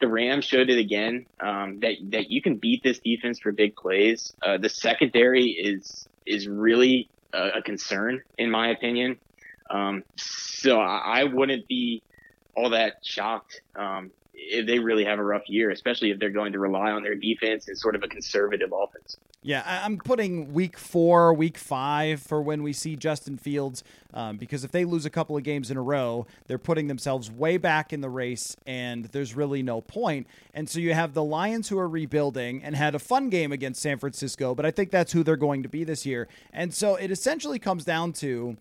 the 0.00 0.08
Rams 0.08 0.44
showed 0.44 0.68
it 0.68 0.78
again 0.78 1.26
um, 1.40 1.78
that 1.80 1.94
that 2.10 2.30
you 2.30 2.42
can 2.42 2.56
beat 2.56 2.82
this 2.82 2.98
defense 2.98 3.38
for 3.40 3.52
big 3.52 3.76
plays. 3.76 4.34
Uh, 4.44 4.58
the 4.58 4.68
secondary 4.68 5.50
is 5.50 6.08
is 6.26 6.48
really 6.48 7.10
a, 7.32 7.58
a 7.58 7.62
concern 7.62 8.22
in 8.38 8.50
my 8.50 8.70
opinion. 8.70 9.18
Um, 9.70 10.02
so 10.16 10.80
I, 10.80 11.20
I 11.20 11.24
wouldn't 11.24 11.68
be 11.68 12.02
all 12.56 12.70
that 12.70 12.98
shocked 13.04 13.60
um, 13.76 14.10
if 14.34 14.66
they 14.66 14.78
really 14.78 15.04
have 15.04 15.18
a 15.18 15.24
rough 15.24 15.48
year, 15.48 15.70
especially 15.70 16.10
if 16.10 16.18
they're 16.18 16.30
going 16.30 16.52
to 16.52 16.58
rely 16.58 16.90
on 16.90 17.02
their 17.02 17.14
defense 17.14 17.68
and 17.68 17.78
sort 17.78 17.94
of 17.94 18.02
a 18.02 18.08
conservative 18.08 18.72
offense. 18.72 19.16
Yeah, 19.42 19.62
I'm 19.64 19.98
putting 19.98 20.52
week 20.52 20.76
four, 20.76 21.32
week 21.32 21.56
five 21.56 22.20
for 22.20 22.42
when 22.42 22.64
we 22.64 22.72
see 22.72 22.96
Justin 22.96 23.36
Fields, 23.36 23.84
um, 24.12 24.38
because 24.38 24.64
if 24.64 24.72
they 24.72 24.84
lose 24.84 25.06
a 25.06 25.10
couple 25.10 25.36
of 25.36 25.44
games 25.44 25.70
in 25.70 25.76
a 25.76 25.82
row, 25.82 26.26
they're 26.48 26.58
putting 26.58 26.88
themselves 26.88 27.30
way 27.30 27.56
back 27.56 27.92
in 27.92 28.00
the 28.00 28.08
race, 28.08 28.56
and 28.66 29.04
there's 29.06 29.36
really 29.36 29.62
no 29.62 29.80
point. 29.80 30.26
And 30.52 30.68
so 30.68 30.80
you 30.80 30.94
have 30.94 31.14
the 31.14 31.22
Lions 31.22 31.68
who 31.68 31.78
are 31.78 31.88
rebuilding 31.88 32.60
and 32.64 32.74
had 32.74 32.96
a 32.96 32.98
fun 32.98 33.30
game 33.30 33.52
against 33.52 33.80
San 33.80 33.98
Francisco, 33.98 34.52
but 34.52 34.66
I 34.66 34.72
think 34.72 34.90
that's 34.90 35.12
who 35.12 35.22
they're 35.22 35.36
going 35.36 35.62
to 35.62 35.68
be 35.68 35.84
this 35.84 36.04
year. 36.04 36.26
And 36.52 36.74
so 36.74 36.96
it 36.96 37.12
essentially 37.12 37.60
comes 37.60 37.84
down 37.84 38.14
to 38.14 38.56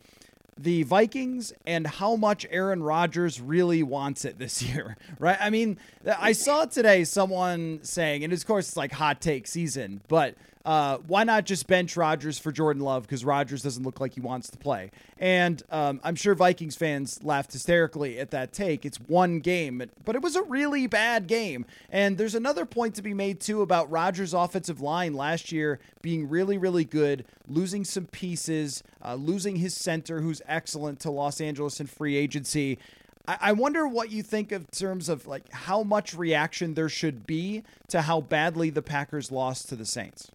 the 0.57 0.83
Vikings 0.83 1.53
and 1.65 1.85
how 1.85 2.15
much 2.15 2.45
Aaron 2.49 2.81
Rodgers 2.81 3.41
really 3.41 3.83
wants 3.83 4.23
it 4.25 4.39
this 4.39 4.61
year, 4.63 4.97
right? 5.19 5.37
I 5.39 5.49
mean, 5.49 5.77
I 6.05 6.31
saw 6.31 6.65
today 6.65 7.03
someone 7.03 7.79
saying, 7.83 8.23
and 8.23 8.31
of 8.31 8.45
course 8.45 8.69
it's 8.69 8.77
like 8.77 8.91
hot 8.91 9.21
take 9.21 9.47
season, 9.47 10.01
but 10.07 10.35
uh, 10.65 10.97
why 11.07 11.23
not 11.23 11.45
just 11.45 11.67
bench 11.67 11.95
Rodgers 11.95 12.39
for 12.39 12.51
Jordan 12.51 12.81
Love 12.81 13.03
because 13.03 13.23
Rodgers 13.23 13.61
doesn't 13.61 13.83
look 13.83 13.99
like 13.99 14.15
he 14.15 14.19
wants 14.19 14.49
to 14.49 14.57
play? 14.57 14.89
And 15.19 15.61
um, 15.69 16.01
I'm 16.03 16.15
sure 16.15 16.33
Vikings 16.33 16.75
fans 16.75 17.23
laughed 17.23 17.53
hysterically 17.53 18.19
at 18.19 18.31
that 18.31 18.51
take. 18.51 18.83
It's 18.83 18.99
one 18.99 19.39
game, 19.41 19.83
but 20.03 20.15
it 20.15 20.23
was 20.23 20.35
a 20.35 20.41
really 20.41 20.87
bad 20.87 21.27
game. 21.27 21.67
And 21.91 22.17
there's 22.17 22.33
another 22.33 22.65
point 22.65 22.95
to 22.95 23.03
be 23.03 23.13
made 23.13 23.39
too 23.39 23.61
about 23.61 23.91
Rodgers' 23.91 24.33
offensive 24.33 24.81
line 24.81 25.13
last 25.13 25.51
year 25.51 25.79
being 26.01 26.27
really, 26.27 26.57
really 26.57 26.83
good, 26.83 27.25
losing 27.47 27.83
some 27.83 28.07
pieces, 28.07 28.81
uh, 29.03 29.13
losing 29.13 29.57
his 29.57 29.75
center 29.75 30.21
who's 30.21 30.41
excellent 30.47 30.99
to 31.01 31.11
Los 31.11 31.39
Angeles 31.39 31.79
in 31.79 31.85
free 31.85 32.15
agency. 32.17 32.79
I, 33.27 33.53
wonder 33.53 33.87
what 33.87 34.11
you 34.11 34.21
think 34.21 34.51
of 34.51 34.69
terms 34.69 35.09
of 35.09 35.25
like 35.25 35.51
how 35.51 35.81
much 35.81 36.13
reaction 36.13 36.75
there 36.75 36.89
should 36.89 37.25
be 37.25 37.63
to 37.87 38.03
how 38.03 38.21
badly 38.21 38.69
the 38.69 38.83
Packers 38.83 39.31
lost 39.31 39.69
to 39.69 39.75
the 39.75 39.85
Saints. 39.85 40.29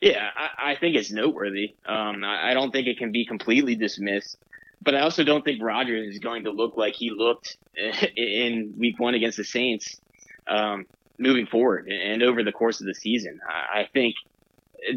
Yeah, 0.00 0.28
I, 0.36 0.72
I 0.72 0.76
think 0.76 0.96
it's 0.96 1.10
noteworthy. 1.10 1.74
Um, 1.86 2.22
I, 2.24 2.50
I 2.50 2.54
don't 2.54 2.70
think 2.70 2.86
it 2.86 2.98
can 2.98 3.10
be 3.10 3.26
completely 3.26 3.74
dismissed, 3.74 4.36
but 4.80 4.94
I 4.94 5.00
also 5.00 5.24
don't 5.24 5.44
think 5.44 5.62
Rodgers 5.62 6.14
is 6.14 6.20
going 6.20 6.44
to 6.44 6.50
look 6.50 6.76
like 6.76 6.94
he 6.94 7.10
looked 7.10 7.56
in 8.16 8.74
Week 8.78 8.98
One 8.98 9.14
against 9.14 9.38
the 9.38 9.44
Saints 9.44 10.00
um, 10.46 10.86
moving 11.18 11.46
forward 11.46 11.88
and 11.88 12.22
over 12.22 12.44
the 12.44 12.52
course 12.52 12.80
of 12.80 12.86
the 12.86 12.94
season. 12.94 13.40
I, 13.48 13.80
I 13.80 13.88
think 13.92 14.14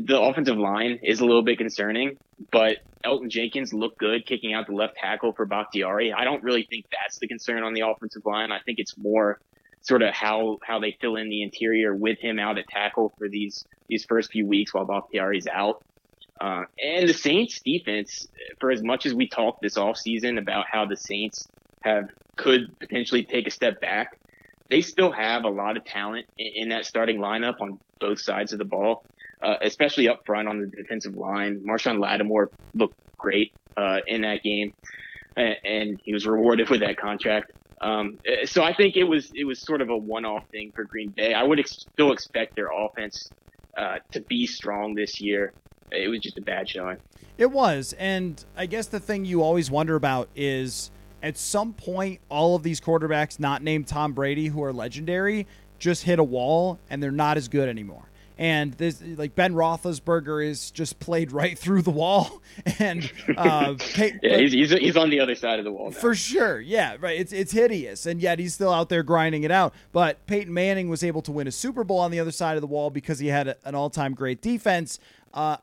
the 0.06 0.22
offensive 0.22 0.58
line 0.58 1.00
is 1.04 1.20
a 1.20 1.26
little 1.26 1.42
bit 1.44 1.58
concerning, 1.58 2.18
but 2.52 2.78
Elgton 3.04 3.30
Jenkins 3.30 3.74
looked 3.74 3.98
good 3.98 4.26
kicking 4.28 4.54
out 4.54 4.68
the 4.68 4.74
left 4.74 4.96
tackle 4.98 5.34
for 5.34 5.48
Bakhtiari. 5.48 6.14
I 6.14 6.24
don't 6.24 6.44
really 6.44 6.68
think 6.70 6.86
that's 6.92 7.18
the 7.20 7.28
concern 7.28 7.64
on 7.64 7.74
the 7.74 7.82
offensive 7.82 8.22
line. 8.26 8.52
I 8.52 8.60
think 8.66 8.78
it's 8.78 8.96
more 8.98 9.40
sort 9.82 10.02
of 10.02 10.13
how 10.13 10.58
how 10.63 10.80
they 10.80 10.98
fill 11.00 11.15
in 11.15 11.30
the 11.30 11.44
interior 11.44 11.96
with 11.96 12.20
him 12.20 12.39
out 12.39 12.58
at 12.58 12.67
tackle 12.67 13.13
for 13.17 13.28
these 13.28 13.65
these 13.88 14.06
first 14.06 14.32
few 14.32 14.46
weeks 14.46 14.74
while 14.74 14.86
Bakhtiari's 14.86 15.48
out. 15.48 15.84
Uh, 16.39 16.63
and 16.84 17.08
the 17.08 17.13
Saints 17.13 17.62
defense, 17.63 18.28
for 18.60 18.72
as 18.72 18.82
much 18.82 19.06
as 19.06 19.13
we 19.13 19.28
talked 19.28 19.62
this 19.62 19.78
offseason 19.78 20.39
about 20.39 20.65
how 20.72 20.86
the 20.86 20.98
Saints 20.98 21.48
have 21.82 22.10
could 22.36 22.78
potentially 22.80 23.24
take 23.24 23.46
a 23.46 23.52
step 23.52 23.80
back, 23.80 24.17
they 24.70 24.82
still 24.82 25.12
have 25.12 25.44
a 25.44 25.50
lot 25.50 25.78
of 25.78 25.86
talent 25.86 26.26
in, 26.38 26.52
in 26.56 26.70
that 26.70 26.86
starting 26.86 27.20
lineup 27.20 27.62
on 27.62 27.80
both 28.00 28.20
sides 28.20 28.54
of 28.54 28.58
the 28.58 28.65
ball 28.65 29.04
uh, 29.41 29.56
especially 29.62 30.08
up 30.08 30.26
front 30.26 30.48
on 30.48 30.62
the 30.62 30.67
defensive 30.67 31.15
line. 31.15 31.62
Marshon 31.67 32.00
Lattimore 32.00 32.50
looked 32.74 32.98
great 33.17 33.54
uh, 33.78 34.00
in 34.08 34.22
that 34.22 34.44
game, 34.44 34.74
and, 35.36 35.56
and, 35.63 36.02
he 36.04 36.13
was 36.13 36.28
rewarded 36.28 36.70
with 36.70 36.82
that 36.82 36.98
contract. 36.98 37.52
Um, 37.82 38.20
so 38.46 38.63
I 38.63 38.74
think 38.74 38.96
it 38.96 39.04
was 39.04 39.32
it 39.34 39.44
was 39.44 39.60
sort 39.60 39.82
of 39.82 39.89
a 39.89 39.98
one-off 39.98 40.48
thing 40.50 40.72
for 40.72 40.84
Green 40.84 41.10
Bay. 41.10 41.34
I 41.34 41.44
would 41.44 41.60
ex- 41.60 41.88
still 41.94 42.12
expect 42.12 42.56
their 42.56 42.70
offense 42.72 43.30
uh, 43.76 43.98
to 44.12 44.22
be 44.22 44.46
strong 44.46 44.94
this 44.94 45.20
year. 45.20 45.54
It 45.91 46.08
was 46.08 46.20
just 46.20 46.38
a 46.38 46.41
bad 46.41 46.70
showing. 46.70 46.98
It 47.38 47.52
was, 47.52 47.94
and 47.98 48.44
I 48.56 48.67
guess 48.67 48.86
the 48.86 49.00
thing 49.00 49.26
you 49.26 49.41
always 49.41 49.72
wonder 49.72 49.96
about 49.96 50.30
is 50.36 50.91
at 51.24 51.38
some 51.38 51.74
point 51.74 52.20
all 52.30 52.56
of 52.56 52.63
these 52.63 52.80
quarterbacks 52.80 53.39
not 53.39 53.63
named 53.63 53.88
Tom 53.88 54.13
Brady 54.13 54.48
who 54.48 54.63
are 54.63 54.72
legendary 54.72 55.48
just 55.80 56.04
hit 56.04 56.20
a 56.20 56.24
wall 56.24 56.80
and 56.89 57.02
they're 57.02 57.12
not 57.12 57.38
as 57.38 57.48
good 57.48 57.67
anymore 57.67 58.11
and 58.41 58.73
this 58.73 58.99
like 59.04 59.36
Ben 59.36 59.54
Roethlisberger 59.54 60.43
is 60.43 60.71
just 60.71 60.99
played 60.99 61.32
right 61.32 61.56
through 61.56 61.84
the 61.84 61.91
wall, 61.91 62.41
and 62.80 63.10
uh, 63.38 63.75
yeah, 63.97 64.38
he's, 64.38 64.51
he's, 64.51 64.71
he's 64.71 64.97
on 64.97 65.12
the 65.12 65.19
other 65.19 65.36
side 65.36 65.60
of 65.60 65.63
the 65.63 65.71
wall 65.71 65.91
now. 65.91 65.97
for 65.97 66.15
sure. 66.15 66.60
Yeah, 66.60 66.97
right. 66.99 67.19
It's 67.19 67.32
it's 67.32 67.51
hideous, 67.51 68.08
and 68.08 68.19
yet 68.19 68.39
he's 68.39 68.56
still 68.56 68.73
out 68.73 68.89
there 68.89 69.04
grinding 69.04 69.43
it 69.43 69.51
out. 69.51 69.75
But 69.91 70.25
Peyton 70.25 70.51
Manning 70.51 70.89
was 70.89 71.04
able 71.04 71.21
to 71.21 71.32
win 71.32 71.47
a 71.47 71.51
Super 71.51 71.84
Bowl 71.84 71.99
on 71.99 72.10
the 72.10 72.19
other 72.19 72.32
side 72.32 72.58
of 72.58 72.62
the 72.62 72.67
wall 72.67 72.89
because 72.89 73.19
he 73.19 73.27
had 73.27 73.47
a, 73.47 73.58
an 73.63 73.75
all 73.75 73.91
time 73.91 74.15
great 74.15 74.41
defense. 74.41 74.99
Uh, 75.36 75.58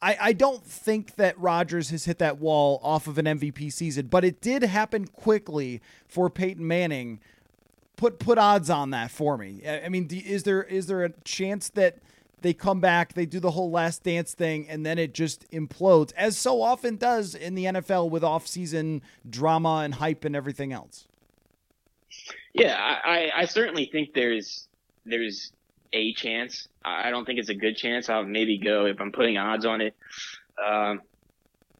I, 0.00 0.16
I 0.20 0.32
don't 0.32 0.64
think 0.64 1.16
that 1.16 1.38
Rodgers 1.38 1.90
has 1.90 2.06
hit 2.06 2.18
that 2.20 2.38
wall 2.38 2.80
off 2.82 3.06
of 3.06 3.18
an 3.18 3.26
MVP 3.26 3.70
season, 3.70 4.06
but 4.06 4.24
it 4.24 4.40
did 4.40 4.62
happen 4.62 5.06
quickly 5.06 5.82
for 6.08 6.30
Peyton 6.30 6.66
Manning 6.66 7.20
put 7.96 8.18
put 8.18 8.38
odds 8.38 8.70
on 8.70 8.90
that 8.90 9.10
for 9.10 9.36
me. 9.36 9.62
I 9.66 9.88
mean, 9.88 10.08
is 10.10 10.44
there 10.44 10.62
is 10.62 10.86
there 10.86 11.04
a 11.04 11.10
chance 11.24 11.68
that 11.70 11.98
they 12.42 12.52
come 12.52 12.80
back, 12.80 13.14
they 13.14 13.26
do 13.26 13.40
the 13.40 13.50
whole 13.50 13.70
last 13.70 14.02
dance 14.02 14.34
thing, 14.34 14.68
and 14.68 14.84
then 14.84 14.98
it 14.98 15.14
just 15.14 15.50
implodes, 15.50 16.12
as 16.16 16.36
so 16.36 16.60
often 16.62 16.96
does 16.96 17.34
in 17.34 17.54
the 17.54 17.64
NFL 17.64 18.10
with 18.10 18.22
off-season 18.22 19.02
drama 19.28 19.80
and 19.84 19.94
hype 19.94 20.24
and 20.24 20.36
everything 20.36 20.72
else? 20.72 21.08
Yeah, 22.52 22.76
I, 22.78 23.30
I 23.34 23.44
certainly 23.46 23.86
think 23.86 24.14
there's 24.14 24.68
there's 25.04 25.52
a 25.92 26.12
chance. 26.14 26.68
I 26.84 27.10
don't 27.10 27.24
think 27.24 27.38
it's 27.38 27.48
a 27.48 27.54
good 27.54 27.76
chance. 27.76 28.08
I'll 28.08 28.24
maybe 28.24 28.58
go 28.58 28.86
if 28.86 29.00
I'm 29.00 29.12
putting 29.12 29.38
odds 29.38 29.64
on 29.64 29.80
it. 29.80 29.94
Um, 30.64 31.00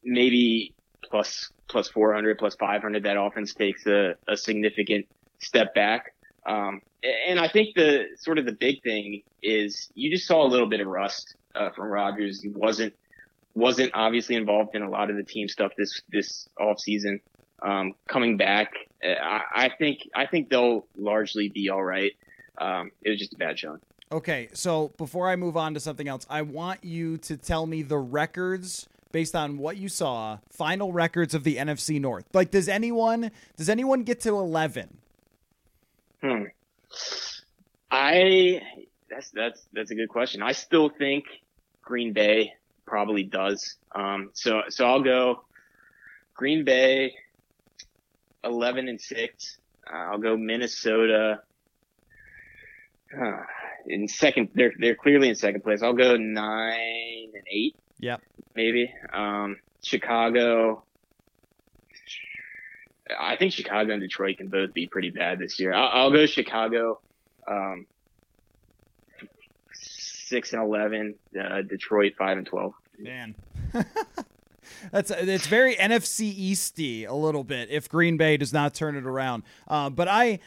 maybe 0.03 0.73
plus 1.03 1.51
plus 1.67 1.87
400, 1.89 2.37
plus 2.37 2.55
500. 2.55 3.03
That 3.03 3.19
offense 3.19 3.53
takes 3.53 3.85
a, 3.85 4.15
a 4.27 4.37
significant 4.37 5.05
step 5.39 5.73
back. 5.73 6.13
Um, 6.45 6.81
and 7.27 7.39
I 7.39 7.47
think 7.47 7.75
the 7.75 8.07
sort 8.17 8.37
of 8.37 8.45
the 8.45 8.53
big 8.53 8.81
thing 8.81 9.21
is 9.43 9.89
you 9.93 10.09
just 10.09 10.27
saw 10.27 10.45
a 10.45 10.47
little 10.47 10.67
bit 10.67 10.79
of 10.79 10.87
rust 10.87 11.35
uh, 11.55 11.69
from 11.71 11.87
Rodgers. 11.87 12.41
He 12.41 12.49
wasn't 12.49 12.93
wasn't 13.53 13.91
obviously 13.95 14.35
involved 14.35 14.75
in 14.75 14.83
a 14.83 14.89
lot 14.89 15.09
of 15.09 15.15
the 15.15 15.23
team 15.23 15.47
stuff 15.47 15.71
this 15.77 16.01
this 16.09 16.47
off 16.59 16.79
season. 16.79 17.19
Um, 17.61 17.95
coming 18.07 18.37
back, 18.37 18.71
uh, 19.03 19.19
I, 19.19 19.41
I, 19.65 19.69
think 19.79 20.07
I 20.15 20.27
think 20.27 20.49
they'll 20.49 20.85
largely 20.95 21.49
be 21.49 21.69
all 21.69 21.83
right. 21.83 22.11
Um, 22.59 22.91
it 23.01 23.09
was 23.09 23.19
just 23.19 23.33
a 23.33 23.37
bad 23.37 23.57
showing. 23.57 23.79
Okay, 24.11 24.49
so 24.53 24.89
before 24.97 25.27
I 25.27 25.35
move 25.35 25.57
on 25.57 25.73
to 25.73 25.79
something 25.79 26.07
else, 26.07 26.27
I 26.29 26.43
want 26.43 26.83
you 26.83 27.17
to 27.17 27.35
tell 27.35 27.65
me 27.65 27.81
the 27.81 27.97
records 27.97 28.87
based 29.11 29.35
on 29.35 29.57
what 29.57 29.77
you 29.77 29.89
saw, 29.89 30.37
final 30.49 30.93
records 30.93 31.33
of 31.33 31.43
the 31.43 31.57
NFC 31.57 31.99
North. 31.99 32.25
Like, 32.33 32.51
does 32.51 32.69
anyone 32.69 33.31
does 33.55 33.69
anyone 33.69 34.03
get 34.03 34.21
to 34.21 34.29
eleven? 34.29 34.99
Hmm. 36.21 36.43
I 37.91 38.61
that's 39.09 39.29
that's 39.31 39.67
that's 39.73 39.91
a 39.91 39.95
good 39.95 40.09
question. 40.09 40.41
I 40.41 40.51
still 40.51 40.89
think 40.89 41.25
Green 41.81 42.13
Bay 42.13 42.53
probably 42.85 43.23
does. 43.23 43.75
Um, 43.93 44.31
so 44.33 44.63
so 44.69 44.85
I'll 44.85 45.03
go 45.03 45.43
Green 46.33 46.65
Bay 46.65 47.13
eleven 48.43 48.87
and 48.87 48.99
six. 48.99 49.57
Uh, 49.91 49.97
I'll 49.97 50.17
go 50.17 50.35
Minnesota 50.35 51.41
uh, 53.17 53.43
in 53.85 54.07
second. 54.07 54.49
They're 54.53 54.73
they're 54.77 54.95
clearly 54.95 55.29
in 55.29 55.35
second 55.35 55.63
place. 55.63 55.81
I'll 55.81 55.93
go 55.93 56.17
nine 56.17 57.31
and 57.33 57.43
eight. 57.49 57.75
Yep. 57.99 58.21
Maybe. 58.55 58.93
Um, 59.13 59.57
Chicago 59.83 60.83
I 63.19 63.35
think 63.37 63.53
Chicago 63.53 63.93
and 63.93 64.01
Detroit 64.01 64.37
can 64.37 64.47
both 64.47 64.73
be 64.73 64.87
pretty 64.87 65.09
bad 65.09 65.39
this 65.39 65.59
year. 65.59 65.73
I'll, 65.73 65.89
I'll 66.03 66.11
go 66.11 66.25
Chicago, 66.25 66.99
um, 67.47 67.85
six 69.73 70.53
and 70.53 70.61
eleven. 70.61 71.15
Uh, 71.39 71.61
Detroit 71.61 72.13
five 72.17 72.37
and 72.37 72.47
twelve. 72.47 72.73
Man, 72.97 73.35
that's 74.91 75.11
it's 75.11 75.47
very 75.47 75.75
NFC 75.75 76.35
Easty 76.37 77.07
a 77.07 77.13
little 77.13 77.43
bit 77.43 77.69
if 77.69 77.87
Green 77.89 78.17
Bay 78.17 78.37
does 78.37 78.53
not 78.53 78.73
turn 78.73 78.95
it 78.95 79.05
around. 79.05 79.43
Uh, 79.67 79.89
but 79.89 80.07
I 80.07 80.39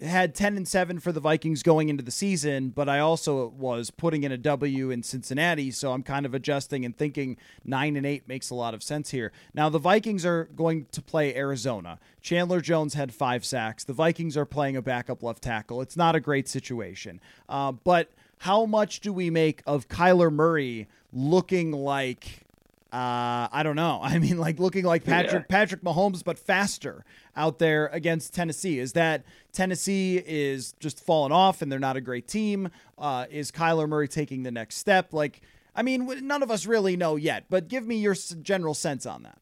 had 0.00 0.34
10 0.34 0.56
and 0.56 0.66
7 0.66 0.98
for 0.98 1.12
the 1.12 1.20
Vikings 1.20 1.62
going 1.62 1.88
into 1.88 2.02
the 2.02 2.10
season, 2.10 2.70
but 2.70 2.88
I 2.88 3.00
also 3.00 3.48
was 3.48 3.90
putting 3.90 4.22
in 4.22 4.32
a 4.32 4.38
W 4.38 4.90
in 4.90 5.02
Cincinnati, 5.02 5.70
so 5.70 5.92
I'm 5.92 6.02
kind 6.02 6.24
of 6.24 6.34
adjusting 6.34 6.84
and 6.84 6.96
thinking 6.96 7.36
9 7.64 7.96
and 7.96 8.06
8 8.06 8.26
makes 8.26 8.50
a 8.50 8.54
lot 8.54 8.74
of 8.74 8.82
sense 8.82 9.10
here. 9.10 9.32
Now 9.52 9.68
the 9.68 9.78
Vikings 9.78 10.24
are 10.24 10.44
going 10.56 10.86
to 10.92 11.02
play 11.02 11.34
Arizona. 11.34 11.98
Chandler 12.22 12.60
Jones 12.60 12.94
had 12.94 13.12
5 13.12 13.44
sacks. 13.44 13.84
The 13.84 13.92
Vikings 13.92 14.36
are 14.36 14.46
playing 14.46 14.76
a 14.76 14.82
backup 14.82 15.22
left 15.22 15.42
tackle. 15.42 15.80
It's 15.82 15.96
not 15.96 16.14
a 16.14 16.20
great 16.20 16.48
situation. 16.48 17.20
Uh, 17.48 17.72
but 17.72 18.10
how 18.38 18.64
much 18.64 19.00
do 19.00 19.12
we 19.12 19.28
make 19.28 19.62
of 19.66 19.88
Kyler 19.88 20.32
Murray 20.32 20.88
looking 21.12 21.72
like 21.72 22.46
uh, 22.92 23.48
I 23.52 23.62
don't 23.62 23.76
know. 23.76 24.00
I 24.02 24.18
mean, 24.18 24.38
like 24.38 24.58
looking 24.58 24.84
like 24.84 25.04
Patrick 25.04 25.44
yeah. 25.48 25.56
Patrick 25.56 25.82
Mahomes, 25.82 26.24
but 26.24 26.38
faster 26.38 27.04
out 27.36 27.58
there 27.58 27.86
against 27.88 28.34
Tennessee. 28.34 28.78
Is 28.78 28.92
that 28.92 29.24
Tennessee 29.52 30.22
is 30.24 30.74
just 30.80 31.04
falling 31.04 31.32
off 31.32 31.62
and 31.62 31.70
they're 31.70 31.78
not 31.78 31.96
a 31.96 32.00
great 32.00 32.28
team? 32.28 32.70
Uh, 32.98 33.26
is 33.30 33.50
Kyler 33.50 33.88
Murray 33.88 34.08
taking 34.08 34.42
the 34.42 34.50
next 34.50 34.76
step? 34.76 35.12
Like, 35.12 35.40
I 35.74 35.82
mean, 35.82 36.26
none 36.26 36.42
of 36.42 36.50
us 36.50 36.66
really 36.66 36.96
know 36.96 37.16
yet. 37.16 37.44
But 37.48 37.68
give 37.68 37.86
me 37.86 37.96
your 37.96 38.14
general 38.42 38.74
sense 38.74 39.06
on 39.06 39.22
that. 39.22 39.38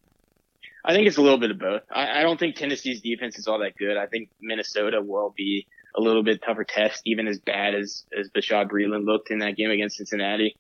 I 0.84 0.94
think 0.94 1.06
it's 1.06 1.16
a 1.16 1.22
little 1.22 1.38
bit 1.38 1.50
of 1.50 1.58
both. 1.58 1.82
I, 1.90 2.20
I 2.20 2.22
don't 2.22 2.38
think 2.38 2.56
Tennessee's 2.56 3.00
defense 3.00 3.38
is 3.38 3.46
all 3.46 3.58
that 3.58 3.76
good. 3.76 3.96
I 3.96 4.06
think 4.06 4.30
Minnesota 4.40 5.02
will 5.02 5.34
be 5.36 5.66
a 5.96 6.00
little 6.00 6.22
bit 6.22 6.40
tougher 6.42 6.64
test, 6.64 7.02
even 7.04 7.26
as 7.26 7.38
bad 7.38 7.74
as 7.74 8.04
as 8.18 8.30
Bashaud 8.30 8.70
Breeland 8.70 9.04
looked 9.04 9.30
in 9.30 9.40
that 9.40 9.56
game 9.56 9.70
against 9.70 9.96
Cincinnati. 9.96 10.56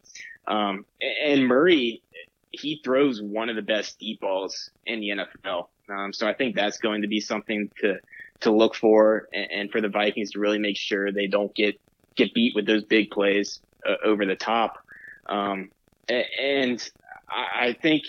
Um, 0.46 0.86
and 1.24 1.46
Murray 1.46 2.02
he 2.50 2.80
throws 2.84 3.20
one 3.20 3.48
of 3.48 3.56
the 3.56 3.62
best 3.62 3.98
deep 3.98 4.20
balls 4.20 4.70
in 4.86 5.00
the 5.00 5.10
NFL. 5.10 5.68
Um, 5.88 6.12
so 6.12 6.26
I 6.26 6.34
think 6.34 6.54
that's 6.54 6.78
going 6.78 7.02
to 7.02 7.08
be 7.08 7.20
something 7.20 7.70
to 7.80 7.98
to 8.40 8.52
look 8.52 8.76
for, 8.76 9.28
and, 9.32 9.50
and, 9.50 9.70
for 9.72 9.80
the 9.80 9.88
Vikings 9.88 10.30
to 10.30 10.38
really 10.38 10.60
make 10.60 10.76
sure 10.76 11.10
they 11.10 11.26
don't 11.26 11.52
get 11.54 11.80
get 12.14 12.32
beat 12.34 12.54
with 12.54 12.66
those 12.66 12.84
big 12.84 13.10
plays 13.10 13.60
uh, 13.86 13.94
over 14.04 14.24
the 14.26 14.36
top. 14.36 14.78
Um, 15.26 15.70
and 16.08 16.90
I, 17.28 17.68
I 17.68 17.72
think 17.80 18.04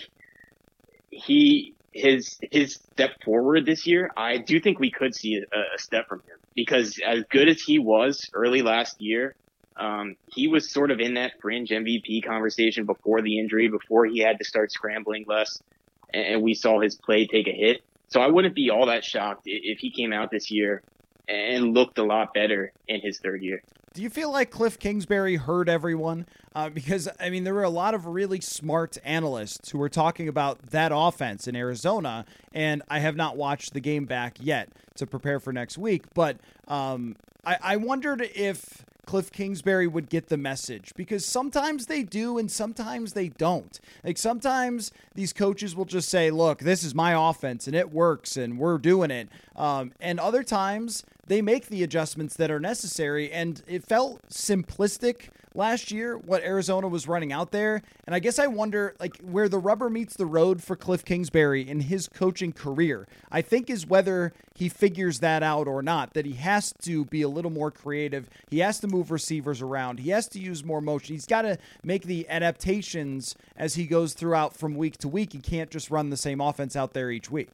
he 1.10 1.74
his 1.92 2.38
his 2.52 2.74
step 2.92 3.10
forward 3.24 3.66
this 3.66 3.86
year. 3.86 4.10
I 4.16 4.38
do 4.38 4.60
think 4.60 4.78
we 4.78 4.90
could 4.90 5.14
see 5.14 5.36
a, 5.36 5.58
a 5.74 5.78
step 5.78 6.08
from 6.08 6.20
him 6.20 6.38
because 6.54 6.98
as 7.04 7.24
good 7.30 7.48
as 7.48 7.60
he 7.60 7.78
was 7.78 8.28
early 8.32 8.62
last 8.62 9.00
year, 9.00 9.34
um, 9.76 10.16
he 10.26 10.48
was 10.48 10.70
sort 10.70 10.90
of 10.90 11.00
in 11.00 11.14
that 11.14 11.40
fringe 11.40 11.70
MVP 11.70 12.24
conversation 12.24 12.84
before 12.86 13.22
the 13.22 13.38
injury, 13.38 13.68
before 13.68 14.06
he 14.06 14.18
had 14.18 14.38
to 14.38 14.44
start 14.44 14.72
scrambling 14.72 15.24
less, 15.26 15.62
and 16.12 16.42
we 16.42 16.54
saw 16.54 16.80
his 16.80 16.96
play 16.96 17.26
take 17.26 17.46
a 17.46 17.52
hit. 17.52 17.82
So 18.08 18.20
I 18.20 18.26
wouldn't 18.26 18.54
be 18.54 18.70
all 18.70 18.86
that 18.86 19.04
shocked 19.04 19.42
if 19.46 19.78
he 19.78 19.90
came 19.90 20.12
out 20.12 20.30
this 20.30 20.50
year 20.50 20.82
and 21.28 21.74
looked 21.74 21.98
a 21.98 22.02
lot 22.02 22.34
better 22.34 22.72
in 22.88 23.00
his 23.00 23.20
third 23.20 23.42
year. 23.42 23.62
Do 23.92 24.02
you 24.02 24.10
feel 24.10 24.30
like 24.30 24.50
Cliff 24.50 24.78
Kingsbury 24.78 25.36
heard 25.36 25.68
everyone? 25.68 26.26
Uh, 26.54 26.68
because, 26.68 27.08
I 27.18 27.30
mean, 27.30 27.44
there 27.44 27.54
were 27.54 27.64
a 27.64 27.70
lot 27.70 27.94
of 27.94 28.06
really 28.06 28.40
smart 28.40 28.98
analysts 29.04 29.70
who 29.70 29.78
were 29.78 29.88
talking 29.88 30.28
about 30.28 30.70
that 30.70 30.92
offense 30.94 31.48
in 31.48 31.56
Arizona, 31.56 32.24
and 32.52 32.82
I 32.88 33.00
have 33.00 33.16
not 33.16 33.36
watched 33.36 33.72
the 33.72 33.80
game 33.80 34.04
back 34.04 34.38
yet 34.40 34.68
to 34.96 35.06
prepare 35.06 35.40
for 35.40 35.52
next 35.52 35.78
week. 35.78 36.04
But 36.14 36.38
um, 36.68 37.16
I, 37.44 37.58
I 37.62 37.76
wondered 37.76 38.28
if 38.34 38.84
Cliff 39.10 39.32
Kingsbury 39.32 39.88
would 39.88 40.08
get 40.08 40.28
the 40.28 40.36
message 40.36 40.92
because 40.94 41.26
sometimes 41.26 41.86
they 41.86 42.04
do 42.04 42.38
and 42.38 42.48
sometimes 42.48 43.12
they 43.12 43.28
don't. 43.28 43.80
Like 44.04 44.16
sometimes 44.16 44.92
these 45.16 45.32
coaches 45.32 45.74
will 45.74 45.84
just 45.84 46.08
say, 46.08 46.30
"Look, 46.30 46.60
this 46.60 46.84
is 46.84 46.94
my 46.94 47.28
offense 47.28 47.66
and 47.66 47.74
it 47.74 47.90
works 47.90 48.36
and 48.36 48.56
we're 48.56 48.78
doing 48.78 49.10
it," 49.10 49.28
um, 49.56 49.90
and 50.00 50.20
other 50.20 50.44
times 50.44 51.02
they 51.26 51.42
make 51.42 51.66
the 51.66 51.82
adjustments 51.82 52.36
that 52.36 52.52
are 52.52 52.60
necessary. 52.60 53.32
And 53.32 53.60
it 53.66 53.82
felt 53.82 54.22
simplistic 54.28 55.30
last 55.54 55.90
year 55.90 56.16
what 56.16 56.42
Arizona 56.42 56.88
was 56.88 57.08
running 57.08 57.32
out 57.32 57.50
there. 57.50 57.82
And 58.06 58.14
I 58.14 58.18
guess 58.18 58.38
I 58.38 58.46
wonder 58.46 58.94
like 59.00 59.16
where 59.18 59.48
the 59.48 59.58
rubber 59.58 59.90
meets 59.90 60.16
the 60.16 60.26
road 60.26 60.62
for 60.62 60.76
Cliff 60.76 61.04
Kingsbury 61.04 61.68
in 61.68 61.80
his 61.80 62.08
coaching 62.08 62.52
career. 62.52 63.06
I 63.30 63.42
think 63.42 63.70
is 63.70 63.86
whether 63.86 64.32
he 64.54 64.68
figures 64.68 65.20
that 65.20 65.42
out 65.42 65.66
or 65.66 65.82
not 65.82 66.14
that 66.14 66.26
he 66.26 66.34
has 66.34 66.72
to 66.82 67.04
be 67.06 67.22
a 67.22 67.28
little 67.28 67.50
more 67.50 67.70
creative. 67.70 68.28
He 68.48 68.58
has 68.60 68.78
to 68.80 68.88
move 68.88 69.10
receivers 69.10 69.62
around. 69.62 70.00
He 70.00 70.10
has 70.10 70.28
to 70.28 70.38
use 70.38 70.64
more 70.64 70.80
motion. 70.80 71.14
He's 71.14 71.26
got 71.26 71.42
to 71.42 71.58
make 71.82 72.02
the 72.02 72.28
adaptations 72.28 73.34
as 73.56 73.74
he 73.74 73.86
goes 73.86 74.14
throughout 74.14 74.56
from 74.56 74.74
week 74.74 74.98
to 74.98 75.08
week. 75.08 75.32
He 75.32 75.40
can't 75.40 75.70
just 75.70 75.90
run 75.90 76.10
the 76.10 76.16
same 76.16 76.40
offense 76.40 76.76
out 76.76 76.92
there 76.92 77.10
each 77.10 77.30
week. 77.30 77.48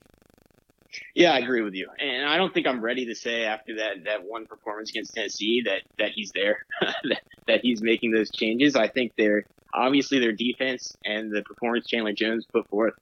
Yeah, 1.14 1.32
I 1.32 1.38
agree 1.38 1.62
with 1.62 1.74
you, 1.74 1.88
and 1.98 2.28
I 2.28 2.36
don't 2.36 2.52
think 2.52 2.66
I'm 2.66 2.80
ready 2.80 3.06
to 3.06 3.14
say 3.14 3.44
after 3.44 3.76
that 3.76 4.04
that 4.04 4.24
one 4.24 4.46
performance 4.46 4.90
against 4.90 5.14
Tennessee 5.14 5.62
that 5.64 5.82
that 5.98 6.12
he's 6.14 6.32
there, 6.34 6.64
that, 7.46 7.60
he's 7.62 7.82
making 7.82 8.12
those 8.12 8.30
changes. 8.30 8.76
I 8.76 8.88
think 8.88 9.12
they're 9.16 9.44
obviously 9.72 10.18
their 10.18 10.32
defense 10.32 10.96
and 11.04 11.30
the 11.30 11.42
performance 11.42 11.86
Chandler 11.86 12.12
Jones 12.12 12.46
put 12.52 12.68
forth 12.68 12.94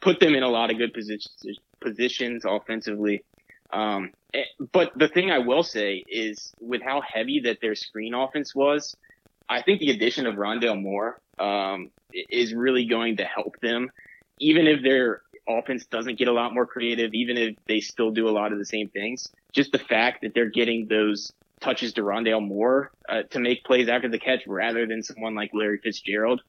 put 0.00 0.20
them 0.20 0.34
in 0.34 0.42
a 0.42 0.48
lot 0.48 0.70
of 0.70 0.78
good 0.78 0.92
positions 0.92 1.58
positions 1.80 2.44
offensively. 2.46 3.24
Um, 3.72 4.12
eh, 4.34 4.44
but 4.72 4.92
the 4.96 5.08
thing 5.08 5.30
I 5.30 5.38
will 5.38 5.62
say 5.62 6.04
is 6.08 6.52
with 6.60 6.82
how 6.82 7.02
heavy 7.02 7.40
that 7.44 7.60
their 7.60 7.74
screen 7.74 8.14
offense 8.14 8.54
was, 8.54 8.96
I 9.48 9.62
think 9.62 9.80
the 9.80 9.90
addition 9.90 10.26
of 10.26 10.34
Rondale 10.34 10.80
Moore 10.80 11.20
um, 11.38 11.90
is 12.12 12.54
really 12.54 12.86
going 12.86 13.18
to 13.18 13.24
help 13.24 13.58
them, 13.60 13.90
even 14.38 14.66
if 14.66 14.82
they're 14.82 15.22
offense 15.48 15.86
doesn't 15.86 16.18
get 16.18 16.28
a 16.28 16.32
lot 16.32 16.52
more 16.54 16.66
creative, 16.66 17.14
even 17.14 17.36
if 17.36 17.56
they 17.66 17.80
still 17.80 18.10
do 18.10 18.28
a 18.28 18.30
lot 18.30 18.52
of 18.52 18.58
the 18.58 18.66
same 18.66 18.88
things. 18.88 19.28
Just 19.52 19.72
the 19.72 19.78
fact 19.78 20.22
that 20.22 20.34
they're 20.34 20.50
getting 20.50 20.86
those 20.88 21.32
touches 21.60 21.92
to 21.94 22.02
Rondale 22.02 22.46
Moore 22.46 22.92
uh, 23.08 23.22
to 23.30 23.40
make 23.40 23.64
plays 23.64 23.88
after 23.88 24.08
the 24.08 24.18
catch 24.18 24.46
rather 24.46 24.86
than 24.86 25.02
someone 25.02 25.34
like 25.34 25.50
Larry 25.52 25.78
Fitzgerald, 25.82 26.42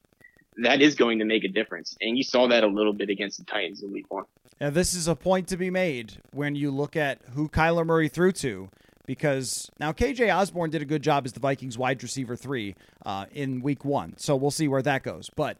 that 0.57 0.81
is 0.81 0.95
going 0.95 1.19
to 1.19 1.25
make 1.25 1.43
a 1.43 1.47
difference. 1.47 1.95
And 2.01 2.17
you 2.17 2.23
saw 2.23 2.47
that 2.47 2.63
a 2.63 2.67
little 2.67 2.93
bit 2.93 3.09
against 3.09 3.39
the 3.39 3.45
Titans 3.45 3.81
in 3.81 3.91
week 3.91 4.11
one. 4.11 4.25
Now, 4.59 4.69
this 4.69 4.93
is 4.93 5.07
a 5.07 5.15
point 5.15 5.47
to 5.47 5.57
be 5.57 5.69
made 5.69 6.17
when 6.31 6.55
you 6.55 6.69
look 6.69 6.97
at 6.97 7.19
who 7.33 7.47
Kyler 7.47 7.85
Murray 7.85 8.09
threw 8.09 8.31
to. 8.33 8.69
Because 9.05 9.71
now 9.79 9.91
KJ 9.91 10.31
Osborn 10.35 10.69
did 10.69 10.83
a 10.83 10.85
good 10.85 11.01
job 11.01 11.25
as 11.25 11.33
the 11.33 11.39
Vikings 11.39 11.79
wide 11.79 12.03
receiver 12.03 12.35
three 12.35 12.75
uh, 13.03 13.25
in 13.31 13.59
week 13.59 13.83
one. 13.83 14.13
So 14.17 14.35
we'll 14.35 14.51
see 14.51 14.67
where 14.67 14.83
that 14.83 15.01
goes. 15.01 15.31
But 15.35 15.57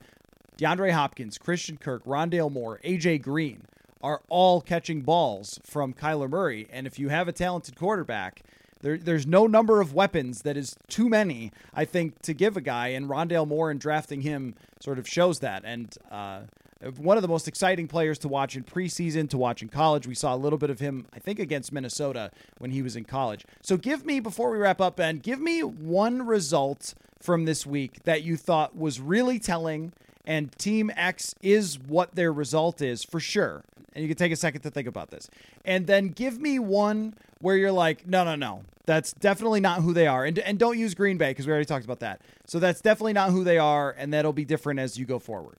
DeAndre 0.59 0.91
Hopkins, 0.91 1.37
Christian 1.37 1.77
Kirk, 1.77 2.03
Rondale 2.03 2.51
Moore, 2.51 2.81
AJ 2.83 3.21
Green 3.21 3.61
are 4.01 4.21
all 4.27 4.59
catching 4.59 5.01
balls 5.01 5.57
from 5.63 5.93
Kyler 5.93 6.29
Murray. 6.29 6.67
And 6.69 6.85
if 6.85 6.99
you 6.99 7.07
have 7.07 7.29
a 7.29 7.31
talented 7.31 7.77
quarterback, 7.77 8.43
there, 8.81 8.97
there's 8.97 9.25
no 9.25 9.47
number 9.47 9.79
of 9.79 9.93
weapons 9.93 10.41
that 10.41 10.57
is 10.57 10.75
too 10.89 11.07
many, 11.07 11.53
I 11.73 11.85
think, 11.85 12.21
to 12.23 12.33
give 12.33 12.57
a 12.57 12.61
guy. 12.61 12.89
And 12.89 13.07
Rondale 13.09 13.47
Moore 13.47 13.71
and 13.71 13.79
drafting 13.79 14.19
him 14.19 14.53
sort 14.81 14.99
of 14.99 15.07
shows 15.07 15.39
that. 15.39 15.63
And 15.63 15.95
uh, 16.11 16.41
one 16.97 17.17
of 17.17 17.21
the 17.21 17.29
most 17.29 17.47
exciting 17.47 17.87
players 17.87 18.19
to 18.19 18.27
watch 18.27 18.57
in 18.57 18.65
preseason, 18.65 19.29
to 19.29 19.37
watch 19.37 19.61
in 19.61 19.69
college. 19.69 20.07
We 20.07 20.15
saw 20.15 20.35
a 20.35 20.37
little 20.37 20.59
bit 20.59 20.69
of 20.69 20.81
him, 20.81 21.05
I 21.13 21.19
think, 21.19 21.39
against 21.39 21.71
Minnesota 21.71 22.31
when 22.57 22.71
he 22.71 22.81
was 22.81 22.97
in 22.97 23.05
college. 23.05 23.45
So 23.61 23.77
give 23.77 24.05
me, 24.05 24.19
before 24.19 24.51
we 24.51 24.57
wrap 24.57 24.81
up, 24.81 24.97
Ben, 24.97 25.19
give 25.19 25.39
me 25.39 25.63
one 25.63 26.25
result 26.25 26.95
from 27.21 27.45
this 27.45 27.65
week 27.65 28.03
that 28.03 28.23
you 28.23 28.35
thought 28.35 28.75
was 28.75 28.99
really 28.99 29.39
telling 29.39 29.93
and 30.25 30.51
Team 30.57 30.91
X 30.95 31.33
is 31.41 31.79
what 31.79 32.15
their 32.15 32.31
result 32.31 32.81
is 32.81 33.03
for 33.03 33.19
sure. 33.19 33.63
And 33.93 34.03
you 34.03 34.07
can 34.07 34.17
take 34.17 34.31
a 34.31 34.35
second 34.35 34.61
to 34.61 34.69
think 34.69 34.87
about 34.87 35.09
this. 35.09 35.29
And 35.65 35.87
then 35.87 36.09
give 36.09 36.39
me 36.39 36.59
one 36.59 37.15
where 37.41 37.55
you're 37.55 37.71
like, 37.71 38.05
no, 38.07 38.23
no, 38.23 38.35
no, 38.35 38.63
that's 38.85 39.13
definitely 39.13 39.61
not 39.61 39.81
who 39.81 39.93
they 39.93 40.07
are. 40.07 40.25
And, 40.25 40.37
and 40.39 40.59
don't 40.59 40.77
use 40.77 40.93
Green 40.93 41.17
Bay 41.17 41.31
because 41.31 41.47
we 41.47 41.51
already 41.51 41.65
talked 41.65 41.85
about 41.85 41.99
that. 42.01 42.21
So 42.45 42.59
that's 42.59 42.81
definitely 42.81 43.13
not 43.13 43.31
who 43.31 43.43
they 43.43 43.57
are. 43.57 43.95
And 43.97 44.13
that'll 44.13 44.33
be 44.33 44.45
different 44.45 44.79
as 44.79 44.97
you 44.97 45.05
go 45.05 45.19
forward. 45.19 45.57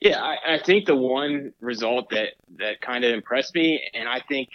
Yeah, 0.00 0.22
I, 0.22 0.54
I 0.54 0.58
think 0.64 0.86
the 0.86 0.96
one 0.96 1.52
result 1.60 2.10
that, 2.10 2.34
that 2.58 2.80
kind 2.80 3.04
of 3.04 3.12
impressed 3.12 3.54
me 3.54 3.82
and 3.94 4.08
I 4.08 4.20
think 4.20 4.48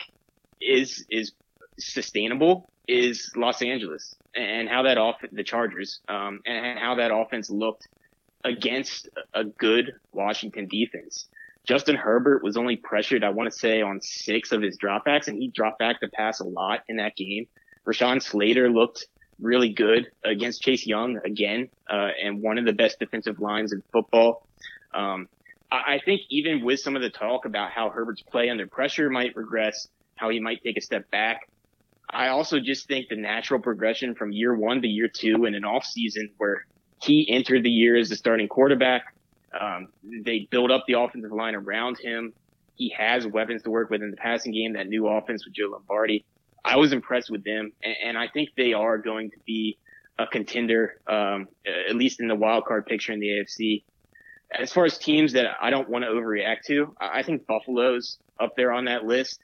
is 0.61 1.05
is 1.09 1.33
sustainable 1.77 2.69
is 2.87 3.31
Los 3.35 3.61
Angeles 3.61 4.15
and 4.35 4.69
how 4.69 4.83
that 4.83 4.97
off 4.97 5.17
the 5.31 5.43
Chargers 5.43 5.99
um, 6.07 6.41
and 6.45 6.79
how 6.79 6.95
that 6.95 7.11
offense 7.13 7.49
looked 7.49 7.87
against 8.43 9.09
a 9.33 9.43
good 9.43 9.93
Washington 10.11 10.67
defense. 10.67 11.27
Justin 11.65 11.95
Herbert 11.95 12.43
was 12.43 12.57
only 12.57 12.75
pressured, 12.75 13.23
I 13.23 13.29
want 13.29 13.51
to 13.51 13.57
say, 13.57 13.81
on 13.81 14.01
six 14.01 14.51
of 14.51 14.61
his 14.61 14.77
dropbacks, 14.77 15.27
and 15.27 15.41
he 15.41 15.47
dropped 15.47 15.79
back 15.79 16.01
to 16.01 16.09
pass 16.09 16.41
a 16.41 16.45
lot 16.45 16.81
in 16.89 16.97
that 16.97 17.15
game. 17.15 17.47
Rashawn 17.85 18.21
Slater 18.21 18.69
looked 18.69 19.07
really 19.39 19.69
good 19.69 20.07
against 20.25 20.61
Chase 20.61 20.85
Young 20.85 21.19
again, 21.23 21.69
uh, 21.89 22.09
and 22.21 22.41
one 22.41 22.57
of 22.57 22.65
the 22.65 22.73
best 22.73 22.99
defensive 22.99 23.39
lines 23.39 23.71
in 23.71 23.81
football. 23.91 24.45
Um, 24.93 25.29
I, 25.71 25.95
I 25.95 25.99
think 26.03 26.21
even 26.29 26.65
with 26.65 26.79
some 26.79 26.95
of 26.95 27.01
the 27.01 27.09
talk 27.09 27.45
about 27.45 27.71
how 27.71 27.89
Herbert's 27.89 28.21
play 28.21 28.49
under 28.49 28.67
pressure 28.67 29.09
might 29.09 29.35
regress, 29.35 29.87
how 30.15 30.29
he 30.29 30.39
might 30.39 30.61
take 30.63 30.77
a 30.77 30.81
step 30.81 31.09
back, 31.11 31.49
I 32.09 32.27
also 32.27 32.59
just 32.59 32.87
think 32.87 33.07
the 33.09 33.15
natural 33.15 33.59
progression 33.59 34.15
from 34.15 34.31
year 34.31 34.53
one 34.55 34.81
to 34.81 34.87
year 34.87 35.07
two 35.07 35.45
in 35.45 35.55
an 35.55 35.63
off 35.63 35.85
season 35.85 36.29
where 36.37 36.65
he 37.03 37.29
entered 37.29 37.63
the 37.63 37.69
year 37.69 37.97
as 37.97 38.09
the 38.09 38.15
starting 38.15 38.47
quarterback. 38.47 39.13
Um, 39.59 39.89
they 40.03 40.47
build 40.49 40.71
up 40.71 40.85
the 40.87 40.93
offensive 40.93 41.31
line 41.31 41.53
around 41.53 41.97
him. 41.99 42.33
He 42.75 42.89
has 42.97 43.27
weapons 43.27 43.61
to 43.63 43.69
work 43.69 43.89
with 43.89 44.01
in 44.01 44.09
the 44.09 44.17
passing 44.17 44.53
game, 44.53 44.73
that 44.73 44.87
new 44.87 45.07
offense 45.07 45.45
with 45.45 45.53
Joe 45.53 45.69
Lombardi. 45.71 46.25
I 46.65 46.77
was 46.77 46.93
impressed 46.93 47.29
with 47.29 47.43
them, 47.43 47.73
and, 47.83 47.95
and 48.03 48.17
I 48.17 48.29
think 48.29 48.49
they 48.55 48.73
are 48.73 48.97
going 48.97 49.31
to 49.31 49.37
be 49.45 49.77
a 50.17 50.25
contender, 50.25 50.99
um, 51.07 51.47
at 51.65 51.95
least 51.95 52.21
in 52.21 52.27
the 52.27 52.35
wild 52.35 52.65
card 52.65 52.85
picture 52.85 53.11
in 53.11 53.19
the 53.19 53.27
AFC. 53.27 53.83
As 54.57 54.71
far 54.71 54.85
as 54.85 54.97
teams 54.97 55.33
that 55.33 55.45
I 55.61 55.69
don't 55.71 55.89
want 55.89 56.05
to 56.05 56.09
overreact 56.11 56.61
to, 56.67 56.95
I 56.99 57.23
think 57.23 57.45
Buffalo's 57.45 58.17
up 58.39 58.55
there 58.55 58.71
on 58.71 58.85
that 58.85 59.03
list. 59.03 59.39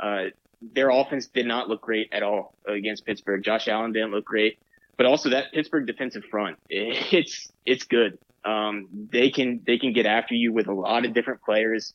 Uh, 0.00 0.26
their 0.62 0.90
offense 0.90 1.26
did 1.26 1.46
not 1.46 1.68
look 1.68 1.82
great 1.82 2.08
at 2.12 2.22
all 2.22 2.54
against 2.66 3.04
Pittsburgh. 3.04 3.42
Josh 3.42 3.68
Allen 3.68 3.92
didn't 3.92 4.12
look 4.12 4.24
great 4.24 4.58
but 4.98 5.06
also 5.06 5.30
that 5.30 5.52
Pittsburgh 5.52 5.86
defensive 5.86 6.24
front, 6.30 6.58
it's 6.68 7.50
it's 7.64 7.84
good. 7.84 8.18
Um, 8.44 8.88
they 9.10 9.30
can 9.30 9.62
they 9.66 9.78
can 9.78 9.94
get 9.94 10.04
after 10.04 10.34
you 10.34 10.52
with 10.52 10.68
a 10.68 10.74
lot 10.74 11.06
of 11.06 11.14
different 11.14 11.40
players. 11.42 11.94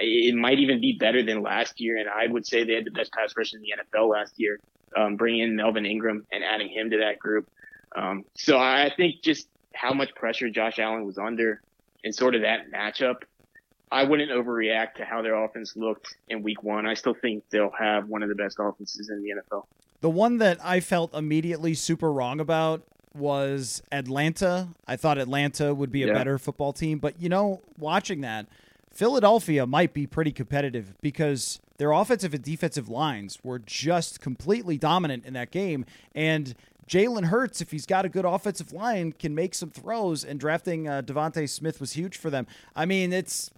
It 0.00 0.34
might 0.34 0.58
even 0.58 0.80
be 0.80 0.96
better 0.98 1.22
than 1.24 1.42
last 1.42 1.80
year, 1.80 1.96
and 1.96 2.08
I 2.08 2.26
would 2.26 2.46
say 2.46 2.64
they 2.64 2.74
had 2.74 2.84
the 2.84 2.90
best 2.90 3.12
pass 3.12 3.34
rush 3.36 3.52
in 3.52 3.60
the 3.60 3.74
NFL 3.78 4.10
last 4.10 4.34
year. 4.36 4.58
Um, 4.96 5.16
bringing 5.16 5.42
in 5.42 5.56
Melvin 5.56 5.84
Ingram 5.84 6.26
and 6.32 6.42
adding 6.42 6.68
him 6.68 6.90
to 6.90 6.98
that 6.98 7.18
group. 7.18 7.46
Um, 7.94 8.24
so 8.34 8.58
I 8.58 8.90
think 8.96 9.22
just 9.22 9.48
how 9.74 9.92
much 9.92 10.14
pressure 10.14 10.48
Josh 10.48 10.78
Allen 10.78 11.04
was 11.04 11.18
under 11.18 11.60
and 12.04 12.14
sort 12.14 12.34
of 12.34 12.42
that 12.42 12.70
matchup, 12.72 13.16
I 13.90 14.04
wouldn't 14.04 14.30
overreact 14.30 14.94
to 14.94 15.04
how 15.04 15.20
their 15.20 15.34
offense 15.44 15.74
looked 15.76 16.16
in 16.28 16.42
week 16.42 16.62
one. 16.62 16.86
I 16.86 16.94
still 16.94 17.14
think 17.14 17.44
they'll 17.50 17.72
have 17.78 18.08
one 18.08 18.22
of 18.22 18.30
the 18.30 18.34
best 18.34 18.56
offenses 18.58 19.10
in 19.10 19.22
the 19.22 19.34
NFL. 19.42 19.64
The 20.00 20.10
one 20.10 20.38
that 20.38 20.58
I 20.64 20.80
felt 20.80 21.14
immediately 21.14 21.74
super 21.74 22.12
wrong 22.12 22.40
about 22.40 22.82
was 23.14 23.82
Atlanta. 23.90 24.68
I 24.86 24.96
thought 24.96 25.18
Atlanta 25.18 25.74
would 25.74 25.90
be 25.90 26.04
a 26.04 26.08
yeah. 26.08 26.12
better 26.12 26.38
football 26.38 26.72
team, 26.72 26.98
but 26.98 27.20
you 27.20 27.28
know, 27.28 27.62
watching 27.76 28.20
that, 28.20 28.46
Philadelphia 28.92 29.66
might 29.66 29.92
be 29.92 30.06
pretty 30.06 30.32
competitive 30.32 30.94
because 31.00 31.60
their 31.78 31.92
offensive 31.92 32.34
and 32.34 32.42
defensive 32.42 32.88
lines 32.88 33.38
were 33.42 33.58
just 33.58 34.20
completely 34.20 34.76
dominant 34.76 35.24
in 35.24 35.34
that 35.34 35.50
game. 35.50 35.84
And 36.14 36.54
Jalen 36.88 37.26
Hurts, 37.26 37.60
if 37.60 37.70
he's 37.70 37.86
got 37.86 38.04
a 38.04 38.08
good 38.08 38.24
offensive 38.24 38.72
line, 38.72 39.12
can 39.12 39.34
make 39.34 39.54
some 39.54 39.70
throws. 39.70 40.24
And 40.24 40.40
drafting 40.40 40.88
uh, 40.88 41.02
DeVonta 41.02 41.48
Smith 41.48 41.80
was 41.80 41.92
huge 41.92 42.16
for 42.16 42.30
them. 42.30 42.46
I 42.74 42.86
mean, 42.86 43.12
it's 43.12 43.50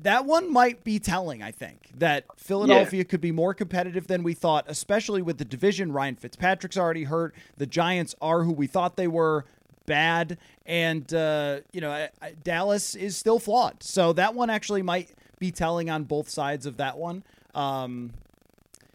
that 0.00 0.24
one 0.24 0.52
might 0.52 0.84
be 0.84 0.98
telling, 0.98 1.42
I 1.42 1.50
think, 1.50 1.90
that 1.96 2.24
Philadelphia 2.36 2.98
yeah. 2.98 3.04
could 3.04 3.20
be 3.20 3.32
more 3.32 3.54
competitive 3.54 4.06
than 4.06 4.22
we 4.22 4.34
thought, 4.34 4.64
especially 4.68 5.22
with 5.22 5.38
the 5.38 5.44
division. 5.44 5.92
Ryan 5.92 6.16
Fitzpatrick's 6.16 6.76
already 6.76 7.04
hurt. 7.04 7.34
The 7.56 7.66
Giants 7.66 8.14
are 8.20 8.44
who 8.44 8.52
we 8.52 8.66
thought 8.66 8.96
they 8.96 9.08
were 9.08 9.44
bad. 9.86 10.38
And, 10.66 11.12
uh, 11.12 11.60
you 11.72 11.80
know, 11.80 12.08
Dallas 12.42 12.94
is 12.94 13.16
still 13.16 13.38
flawed. 13.38 13.82
So 13.82 14.12
that 14.14 14.34
one 14.34 14.50
actually 14.50 14.82
might 14.82 15.10
be 15.38 15.50
telling 15.50 15.90
on 15.90 16.04
both 16.04 16.28
sides 16.28 16.66
of 16.66 16.76
that 16.76 16.98
one. 16.98 17.22
Um, 17.54 18.12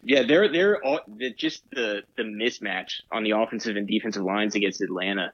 yeah, 0.04 0.22
they're 0.24 0.50
they're 0.50 0.84
all, 0.84 1.00
just 1.36 1.62
the 1.70 2.02
the 2.16 2.24
mismatch 2.24 3.02
on 3.12 3.22
the 3.22 3.32
offensive 3.32 3.76
and 3.76 3.86
defensive 3.86 4.24
lines 4.24 4.54
against 4.56 4.80
Atlanta. 4.80 5.32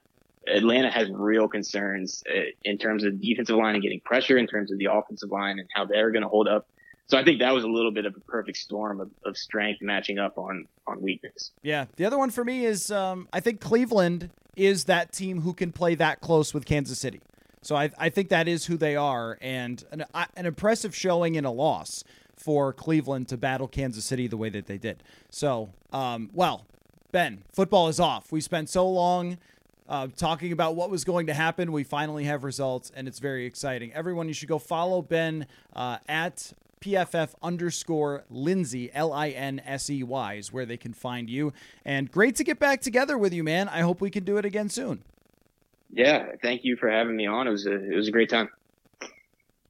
Atlanta 0.48 0.90
has 0.90 1.10
real 1.10 1.48
concerns 1.48 2.22
uh, 2.28 2.40
in 2.64 2.78
terms 2.78 3.04
of 3.04 3.20
defensive 3.20 3.56
line 3.56 3.74
and 3.74 3.82
getting 3.82 4.00
pressure, 4.00 4.36
in 4.38 4.46
terms 4.46 4.72
of 4.72 4.78
the 4.78 4.86
offensive 4.86 5.30
line 5.30 5.58
and 5.58 5.68
how 5.74 5.84
they're 5.84 6.10
going 6.10 6.22
to 6.22 6.28
hold 6.28 6.48
up 6.48 6.66
so 7.08 7.16
I 7.16 7.24
think 7.24 7.38
that 7.40 7.54
was 7.54 7.64
a 7.64 7.68
little 7.68 7.90
bit 7.90 8.04
of 8.04 8.14
a 8.14 8.20
perfect 8.20 8.58
storm 8.58 9.00
of, 9.00 9.10
of 9.24 9.36
strength 9.36 9.80
matching 9.80 10.18
up 10.18 10.36
on 10.36 10.66
on 10.86 11.00
weakness. 11.00 11.52
Yeah, 11.62 11.86
the 11.96 12.04
other 12.04 12.18
one 12.18 12.30
for 12.30 12.44
me 12.44 12.66
is 12.66 12.90
um, 12.90 13.28
I 13.32 13.40
think 13.40 13.60
Cleveland 13.60 14.30
is 14.56 14.84
that 14.84 15.12
team 15.12 15.40
who 15.40 15.54
can 15.54 15.72
play 15.72 15.94
that 15.94 16.20
close 16.20 16.52
with 16.52 16.66
Kansas 16.66 16.98
City. 16.98 17.20
So 17.62 17.76
I, 17.76 17.90
I 17.98 18.08
think 18.08 18.28
that 18.28 18.46
is 18.46 18.66
who 18.66 18.76
they 18.76 18.94
are, 18.94 19.38
and 19.40 19.82
an, 19.90 20.04
an 20.36 20.46
impressive 20.46 20.94
showing 20.94 21.34
in 21.34 21.44
a 21.44 21.50
loss 21.50 22.04
for 22.36 22.72
Cleveland 22.72 23.28
to 23.28 23.36
battle 23.36 23.68
Kansas 23.68 24.04
City 24.04 24.26
the 24.26 24.36
way 24.36 24.48
that 24.50 24.66
they 24.66 24.78
did. 24.78 25.02
So, 25.30 25.70
um, 25.92 26.30
well, 26.32 26.66
Ben, 27.10 27.42
football 27.52 27.88
is 27.88 27.98
off. 27.98 28.30
We 28.30 28.40
spent 28.40 28.68
so 28.68 28.88
long 28.88 29.38
uh, 29.88 30.08
talking 30.16 30.52
about 30.52 30.76
what 30.76 30.90
was 30.90 31.04
going 31.04 31.26
to 31.26 31.34
happen. 31.34 31.72
We 31.72 31.84
finally 31.84 32.24
have 32.24 32.44
results, 32.44 32.92
and 32.94 33.08
it's 33.08 33.18
very 33.18 33.46
exciting. 33.46 33.92
Everyone, 33.92 34.28
you 34.28 34.34
should 34.34 34.48
go 34.48 34.58
follow 34.58 35.02
Ben 35.02 35.46
uh, 35.74 35.98
at 36.08 36.52
PFF 36.80 37.34
underscore 37.42 38.24
Linsley, 38.32 38.90
L 38.92 39.12
I 39.12 39.30
N 39.30 39.60
S 39.64 39.90
E 39.90 40.02
Y, 40.02 40.34
is 40.34 40.52
where 40.52 40.66
they 40.66 40.76
can 40.76 40.92
find 40.92 41.28
you. 41.28 41.52
And 41.84 42.10
great 42.10 42.36
to 42.36 42.44
get 42.44 42.58
back 42.58 42.80
together 42.80 43.18
with 43.18 43.32
you, 43.32 43.42
man. 43.42 43.68
I 43.68 43.80
hope 43.80 44.00
we 44.00 44.10
can 44.10 44.24
do 44.24 44.36
it 44.36 44.44
again 44.44 44.68
soon. 44.68 45.02
Yeah, 45.90 46.32
thank 46.42 46.64
you 46.64 46.76
for 46.76 46.90
having 46.90 47.16
me 47.16 47.26
on. 47.26 47.48
It 47.48 47.50
was 47.50 47.66
a, 47.66 47.74
it 47.74 47.96
was 47.96 48.08
a 48.08 48.12
great 48.12 48.28
time. 48.28 48.50